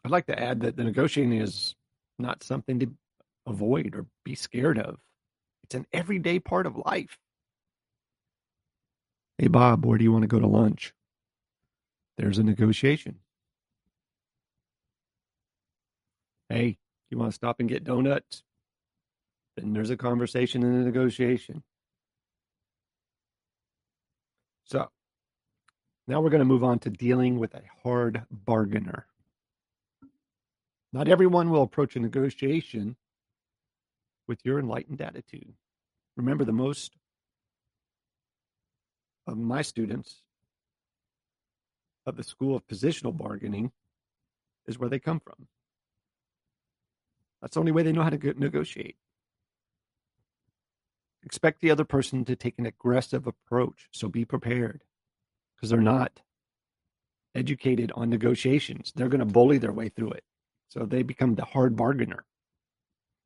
I'd 0.03 0.11
like 0.11 0.27
to 0.27 0.39
add 0.39 0.61
that 0.61 0.75
the 0.75 0.83
negotiating 0.83 1.39
is 1.39 1.75
not 2.17 2.43
something 2.43 2.79
to 2.79 2.91
avoid 3.45 3.95
or 3.95 4.05
be 4.23 4.35
scared 4.35 4.79
of. 4.79 4.99
It's 5.63 5.75
an 5.75 5.85
everyday 5.93 6.39
part 6.39 6.65
of 6.65 6.77
life. 6.77 7.17
Hey, 9.37 9.47
Bob, 9.47 9.85
where 9.85 9.97
do 9.97 10.03
you 10.03 10.11
want 10.11 10.23
to 10.23 10.27
go 10.27 10.39
to 10.39 10.47
lunch? 10.47 10.93
There's 12.17 12.37
a 12.37 12.43
negotiation. 12.43 13.19
Hey, 16.49 16.77
you 17.09 17.17
want 17.17 17.31
to 17.31 17.35
stop 17.35 17.59
and 17.59 17.69
get 17.69 17.83
donuts? 17.83 18.43
Then 19.55 19.73
there's 19.73 19.89
a 19.89 19.97
conversation 19.97 20.63
and 20.63 20.81
a 20.81 20.85
negotiation. 20.85 21.63
So 24.65 24.89
now 26.07 26.21
we're 26.21 26.29
going 26.29 26.39
to 26.39 26.45
move 26.45 26.63
on 26.63 26.79
to 26.79 26.89
dealing 26.89 27.39
with 27.39 27.53
a 27.53 27.61
hard 27.83 28.23
bargainer. 28.29 29.05
Not 30.93 31.07
everyone 31.07 31.49
will 31.49 31.63
approach 31.63 31.95
a 31.95 31.99
negotiation 31.99 32.97
with 34.27 34.39
your 34.43 34.59
enlightened 34.59 35.01
attitude. 35.01 35.53
Remember, 36.17 36.43
the 36.43 36.51
most 36.51 36.93
of 39.25 39.37
my 39.37 39.61
students 39.61 40.21
of 42.05 42.17
the 42.17 42.23
School 42.23 42.55
of 42.55 42.67
Positional 42.67 43.15
Bargaining 43.15 43.71
is 44.67 44.77
where 44.77 44.89
they 44.89 44.99
come 44.99 45.19
from. 45.19 45.47
That's 47.41 47.55
the 47.55 47.59
only 47.59 47.71
way 47.71 47.83
they 47.83 47.91
know 47.91 48.03
how 48.03 48.09
to 48.09 48.33
negotiate. 48.37 48.97
Expect 51.23 51.61
the 51.61 51.71
other 51.71 51.85
person 51.85 52.25
to 52.25 52.35
take 52.35 52.57
an 52.57 52.65
aggressive 52.65 53.27
approach, 53.27 53.87
so 53.91 54.07
be 54.07 54.25
prepared 54.25 54.83
because 55.55 55.69
they're 55.69 55.79
not 55.79 56.21
educated 57.35 57.91
on 57.95 58.09
negotiations. 58.09 58.91
They're 58.95 59.07
going 59.07 59.19
to 59.19 59.25
bully 59.25 59.57
their 59.57 59.71
way 59.71 59.89
through 59.89 60.11
it. 60.11 60.23
So 60.71 60.85
they 60.85 61.03
become 61.03 61.35
the 61.35 61.43
hard 61.43 61.75
bargainer. 61.75 62.23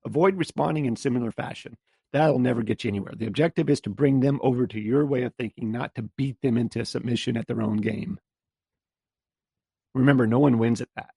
Avoid 0.03 0.35
responding 0.35 0.85
in 0.85 0.95
similar 0.95 1.31
fashion. 1.31 1.77
That'll 2.11 2.39
never 2.39 2.63
get 2.63 2.83
you 2.83 2.89
anywhere. 2.89 3.13
The 3.15 3.27
objective 3.27 3.69
is 3.69 3.81
to 3.81 3.91
bring 3.91 4.19
them 4.19 4.39
over 4.41 4.65
to 4.65 4.79
your 4.79 5.05
way 5.05 5.23
of 5.23 5.35
thinking, 5.35 5.71
not 5.71 5.93
to 5.95 6.09
beat 6.17 6.41
them 6.41 6.57
into 6.57 6.83
submission 6.85 7.37
at 7.37 7.45
their 7.45 7.61
own 7.61 7.77
game. 7.77 8.19
Remember, 9.93 10.25
no 10.25 10.39
one 10.39 10.57
wins 10.57 10.81
at 10.81 10.89
that. 10.95 11.11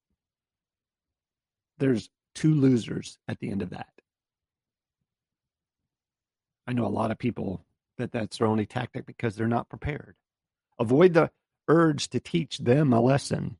There's 1.78 2.10
two 2.34 2.54
losers 2.54 3.16
at 3.26 3.38
the 3.38 3.50
end 3.50 3.62
of 3.62 3.70
that. 3.70 3.88
I 6.66 6.74
know 6.74 6.86
a 6.86 6.88
lot 6.88 7.10
of 7.10 7.18
people 7.18 7.64
that 7.96 8.12
that's 8.12 8.36
their 8.36 8.48
only 8.48 8.66
tactic 8.66 9.06
because 9.06 9.34
they're 9.34 9.48
not 9.48 9.70
prepared. 9.70 10.14
Avoid 10.78 11.14
the 11.14 11.30
urge 11.68 12.08
to 12.10 12.20
teach 12.20 12.58
them 12.58 12.92
a 12.92 13.00
lesson. 13.00 13.56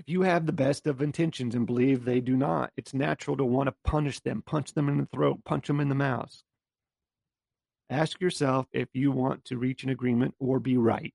If 0.00 0.08
you 0.08 0.22
have 0.22 0.46
the 0.46 0.52
best 0.52 0.86
of 0.86 1.02
intentions 1.02 1.54
and 1.54 1.66
believe 1.66 2.06
they 2.06 2.20
do 2.20 2.34
not, 2.34 2.72
it's 2.74 2.94
natural 2.94 3.36
to 3.36 3.44
want 3.44 3.66
to 3.66 3.74
punish 3.84 4.18
them, 4.20 4.42
punch 4.46 4.72
them 4.72 4.88
in 4.88 4.96
the 4.96 5.04
throat, 5.04 5.44
punch 5.44 5.66
them 5.66 5.78
in 5.78 5.90
the 5.90 5.94
mouth. 5.94 6.42
Ask 7.90 8.18
yourself 8.18 8.66
if 8.72 8.88
you 8.94 9.12
want 9.12 9.44
to 9.44 9.58
reach 9.58 9.84
an 9.84 9.90
agreement 9.90 10.34
or 10.38 10.58
be 10.58 10.78
right. 10.78 11.12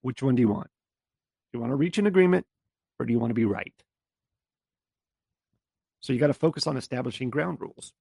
Which 0.00 0.22
one 0.22 0.36
do 0.36 0.40
you 0.40 0.48
want? 0.48 0.68
Do 1.52 1.58
you 1.58 1.60
want 1.60 1.72
to 1.72 1.76
reach 1.76 1.98
an 1.98 2.06
agreement 2.06 2.46
or 2.98 3.04
do 3.04 3.12
you 3.12 3.18
want 3.18 3.28
to 3.28 3.34
be 3.34 3.44
right? 3.44 3.74
So 6.00 6.14
you 6.14 6.18
got 6.18 6.28
to 6.28 6.32
focus 6.32 6.66
on 6.66 6.78
establishing 6.78 7.28
ground 7.28 7.58
rules. 7.60 7.92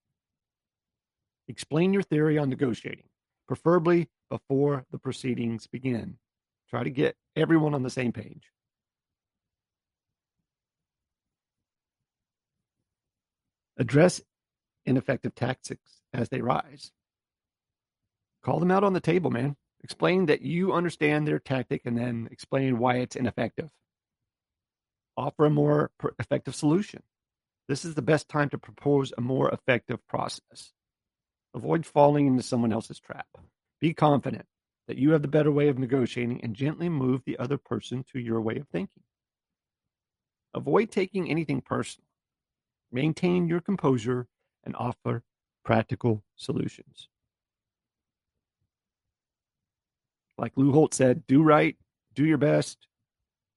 Explain 1.50 1.92
your 1.92 2.04
theory 2.04 2.38
on 2.38 2.50
negotiating, 2.50 3.10
preferably 3.46 4.08
before 4.30 4.86
the 4.90 5.00
proceedings 5.00 5.68
begin. 5.68 6.18
Try 6.70 6.86
to 6.86 6.90
get 6.90 7.18
everyone 7.36 7.74
on 7.74 7.84
the 7.84 7.90
same 7.90 8.14
page. 8.14 8.54
Address 13.80 14.22
ineffective 14.86 15.34
tactics 15.34 16.02
as 16.14 16.30
they 16.30 16.42
rise. 16.42 16.92
Call 18.44 18.60
them 18.60 18.72
out 18.72 18.84
on 18.84 18.94
the 18.94 19.00
table, 19.00 19.32
man. 19.32 19.56
Explain 19.84 20.26
that 20.26 20.42
you 20.42 20.74
understand 20.74 21.26
their 21.26 21.40
tactic 21.40 21.84
and 21.86 21.98
then 21.98 22.28
explain 22.32 22.78
why 22.78 22.98
it's 22.98 23.16
ineffective. 23.16 23.70
Offer 25.16 25.46
a 25.46 25.50
more 25.50 25.92
effective 26.20 26.56
solution. 26.56 27.02
This 27.70 27.86
is 27.86 27.96
the 27.96 28.02
best 28.02 28.28
time 28.28 28.50
to 28.50 28.58
propose 28.58 29.14
a 29.18 29.22
more 29.22 29.50
effective 29.50 30.06
process. 30.08 30.74
Avoid 31.54 31.86
falling 31.86 32.28
into 32.28 32.44
someone 32.44 32.74
else's 32.74 33.00
trap. 33.00 33.28
Be 33.80 33.94
confident 33.94 34.46
that 34.88 34.98
you 34.98 35.12
have 35.12 35.22
the 35.22 35.28
better 35.28 35.52
way 35.52 35.70
of 35.70 35.80
negotiating 35.80 36.42
and 36.44 36.56
gently 36.56 36.90
move 36.90 37.22
the 37.24 37.38
other 37.38 37.58
person 37.58 38.04
to 38.12 38.20
your 38.20 38.42
way 38.42 38.58
of 38.58 38.68
thinking. 38.68 39.04
Avoid 40.54 40.92
taking 40.92 41.30
anything 41.30 41.62
personal. 41.62 42.09
Maintain 42.92 43.48
your 43.48 43.62
composure 43.62 44.28
and 44.64 44.76
offer 44.76 45.24
practical 45.64 46.24
solutions. 46.36 47.08
Like 50.38 50.54
Lou 50.56 50.72
Holtz 50.72 50.98
said, 50.98 51.28
do 51.28 51.44
right, 51.44 51.76
do 52.16 52.26
your 52.26 52.38
best, 52.38 52.88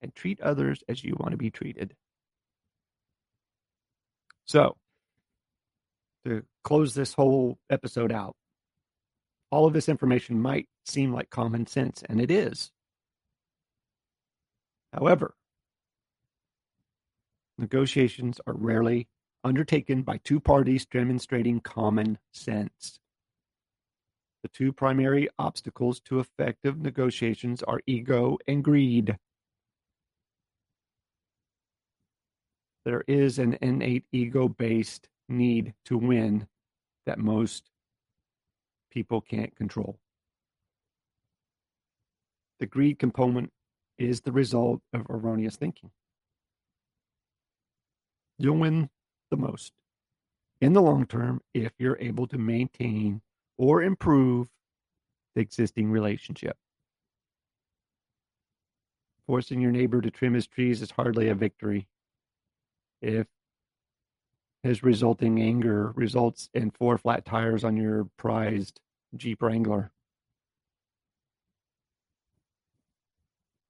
and 0.02 0.14
treat 0.14 0.40
others 0.40 0.82
as 0.88 1.02
you 1.04 1.16
want 1.18 1.30
to 1.30 1.36
be 1.36 1.50
treated. 1.50 1.94
So, 4.44 4.76
to 6.24 6.42
close 6.64 6.94
this 6.94 7.14
whole 7.14 7.58
episode 7.70 8.12
out, 8.12 8.36
all 9.50 9.66
of 9.66 9.72
this 9.72 9.88
information 9.88 10.40
might 10.40 10.68
seem 10.84 11.12
like 11.12 11.30
common 11.30 11.66
sense, 11.66 12.02
and 12.08 12.20
it 12.20 12.30
is. 12.30 12.72
However, 14.92 15.34
negotiations 17.58 18.40
are 18.46 18.54
rarely 18.54 19.08
undertaken 19.44 20.02
by 20.02 20.18
two 20.18 20.40
parties 20.40 20.86
demonstrating 20.86 21.60
common 21.60 22.18
sense. 22.32 22.98
The 24.42 24.48
two 24.48 24.72
primary 24.72 25.28
obstacles 25.38 26.00
to 26.06 26.20
effective 26.20 26.80
negotiations 26.80 27.62
are 27.62 27.80
ego 27.86 28.38
and 28.48 28.62
greed. 28.62 29.16
There 32.84 33.04
is 33.06 33.38
an 33.38 33.56
innate 33.62 34.04
ego 34.12 34.48
based 34.48 35.08
need 35.28 35.74
to 35.84 35.96
win 35.96 36.48
that 37.06 37.18
most 37.18 37.70
people 38.90 39.20
can't 39.20 39.54
control. 39.54 39.98
The 42.58 42.66
greed 42.66 42.98
component 42.98 43.50
is 43.98 44.20
the 44.20 44.32
result 44.32 44.80
of 44.92 45.06
erroneous 45.08 45.56
thinking. 45.56 45.90
You'll 48.38 48.58
win 48.58 48.90
the 49.32 49.36
most 49.36 49.72
in 50.60 50.74
the 50.74 50.82
long 50.82 51.06
term 51.06 51.40
if 51.54 51.72
you're 51.78 51.98
able 51.98 52.26
to 52.28 52.38
maintain 52.38 53.20
or 53.56 53.82
improve 53.82 54.46
the 55.34 55.40
existing 55.40 55.90
relationship. 55.90 56.56
Forcing 59.26 59.60
your 59.60 59.72
neighbor 59.72 60.02
to 60.02 60.10
trim 60.10 60.34
his 60.34 60.46
trees 60.46 60.82
is 60.82 60.90
hardly 60.90 61.28
a 61.28 61.34
victory 61.34 61.88
if 63.00 63.26
his 64.62 64.82
resulting 64.82 65.40
anger 65.40 65.92
results 65.96 66.50
in 66.52 66.70
four 66.70 66.98
flat 66.98 67.24
tires 67.24 67.64
on 67.64 67.76
your 67.76 68.08
prized 68.18 68.80
Jeep 69.16 69.42
Wrangler. 69.42 69.90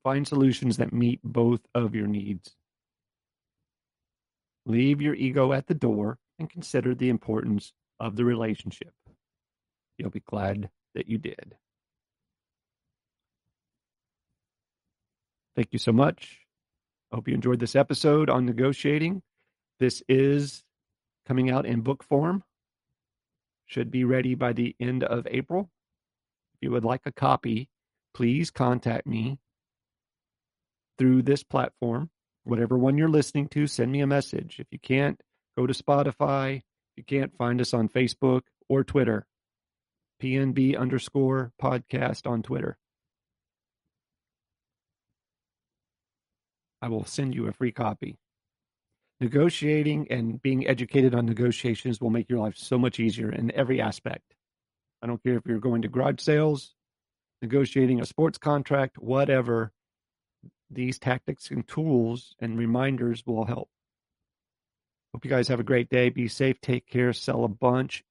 Find 0.03 0.27
solutions 0.27 0.79
that 0.79 0.93
meet 0.93 1.21
both 1.23 1.61
of 1.75 1.95
your 1.95 2.09
needs. 2.09 2.57
Leave 4.65 5.01
your 5.01 5.15
ego 5.15 5.53
at 5.53 5.67
the 5.67 5.75
door 5.75 6.19
and 6.39 6.49
consider 6.49 6.95
the 6.95 7.09
importance 7.09 7.73
of 7.99 8.17
the 8.17 8.25
relationship. 8.25 8.93
You'll 9.99 10.11
be 10.11 10.21
glad 10.21 10.71
that 10.95 11.09
you 11.09 11.19
did. 11.19 11.57
Thank 15.55 15.69
you 15.73 15.79
so 15.79 15.93
much. 15.93 16.39
Hope 17.13 17.29
you 17.29 17.35
enjoyed 17.35 17.61
this 17.61 17.77
episode 17.77 18.31
on 18.31 18.47
negotiating. 18.47 19.23
This 19.79 20.03
is 20.09 20.65
coming 21.27 21.51
out 21.51 21.67
in 21.67 21.83
book 21.83 22.03
form. 22.05 22.43
Should 23.67 23.91
be 23.91 24.05
ready 24.05 24.35
by 24.35 24.53
the 24.53 24.75
end 24.81 25.05
of 25.05 25.27
April. 25.31 25.71
If 26.55 26.63
you 26.63 26.71
would 26.71 26.85
like 26.85 27.03
a 27.05 27.13
copy, 27.13 27.69
please 28.15 28.51
contact 28.51 29.07
me 29.07 29.39
through 30.99 31.23
this 31.23 31.43
platform. 31.43 32.11
Whatever 32.45 32.77
one 32.77 32.99
you're 32.99 33.09
listening 33.09 33.49
to, 33.49 33.67
send 33.67 33.93
me 33.93 34.01
a 34.01 34.07
message. 34.07 34.57
If 34.59 34.67
you 34.71 34.79
can't, 34.79 35.21
go 35.57 35.67
to 35.67 35.75
Spotify. 35.75 36.57
If 36.57 36.63
you 36.97 37.05
can't 37.05 37.37
find 37.37 37.61
us 37.61 37.73
on 37.73 37.89
Facebook 37.89 38.43
or 38.69 38.85
Twitter, 38.85 39.27
PNB 40.23 40.79
underscore 40.79 41.53
podcast 41.61 42.27
on 42.27 42.43
Twitter. 42.43 42.77
I 46.81 46.89
will 46.89 47.05
send 47.05 47.35
you 47.35 47.47
a 47.47 47.53
free 47.53 47.73
copy. 47.73 48.19
Negotiating 49.21 50.09
and 50.11 50.43
being 50.43 50.67
educated 50.67 51.15
on 51.15 51.27
negotiations 51.27 52.01
will 52.01 52.11
make 52.11 52.29
your 52.29 52.41
life 52.41 52.57
so 52.57 52.77
much 52.77 52.99
easier 52.99 53.31
in 53.31 53.53
every 53.53 53.81
aspect. 53.81 54.35
I 55.01 55.07
don't 55.07 55.23
care 55.23 55.37
if 55.37 55.47
you're 55.47 55.61
going 55.61 55.83
to 55.83 55.89
garage 55.89 56.21
sales, 56.21 56.75
negotiating 57.41 58.01
a 58.01 58.07
sports 58.07 58.39
contract, 58.39 58.99
whatever. 58.99 59.73
These 60.73 60.99
tactics 60.99 61.51
and 61.51 61.67
tools 61.69 62.35
and 62.41 62.59
reminders 62.59 63.27
will 63.27 63.45
help. 63.45 63.69
Hope 65.13 65.25
you 65.25 65.31
guys 65.31 65.49
have 65.49 65.61
a 65.61 65.65
great 65.65 65.91
day. 65.91 66.09
Be 66.09 66.29
safe, 66.29 66.61
take 66.63 66.87
care, 66.87 67.13
sell 67.13 67.45
a 67.45 67.49
bunch, 67.49 68.03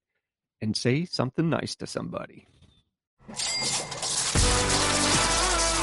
and 0.62 0.78
say 0.78 1.06
something 1.06 1.50
nice 1.50 1.76
to 1.78 1.88
somebody. 1.88 2.47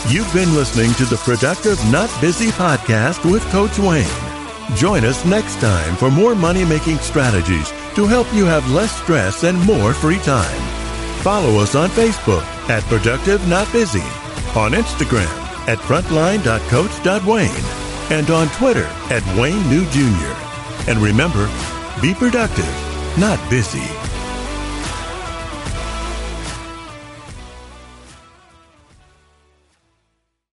You've 0.08 0.32
been 0.32 0.54
listening 0.54 0.94
to 0.94 1.04
the 1.04 1.20
Productive 1.24 1.78
Not 1.90 2.08
Busy 2.20 2.50
podcast 2.50 3.28
with 3.30 3.42
Coach 3.50 3.78
Wayne. 3.80 4.06
Join 4.76 5.04
us 5.04 5.24
next 5.24 5.56
time 5.56 5.96
for 5.96 6.10
more 6.10 6.36
money 6.36 6.64
making 6.64 6.98
strategies 6.98 7.70
to 7.96 8.06
help 8.06 8.32
you 8.32 8.44
have 8.44 8.70
less 8.70 8.94
stress 9.02 9.42
and 9.42 9.58
more 9.66 9.92
free 9.92 10.18
time. 10.18 10.60
Follow 11.22 11.60
us 11.60 11.74
on 11.74 11.88
Facebook 11.90 12.44
at 12.70 12.84
Productive 12.84 13.46
Not 13.48 13.70
Busy, 13.72 14.02
on 14.54 14.72
Instagram 14.72 15.47
at 15.68 15.78
frontline.coach.wayne, 15.78 17.64
and 18.10 18.30
on 18.30 18.48
Twitter 18.48 18.86
at 19.10 19.22
Wayne 19.38 19.68
New 19.68 19.84
Jr. 19.90 20.34
And 20.90 20.98
remember, 20.98 21.46
be 22.00 22.14
productive, 22.14 22.64
not 23.18 23.38
busy. 23.50 24.07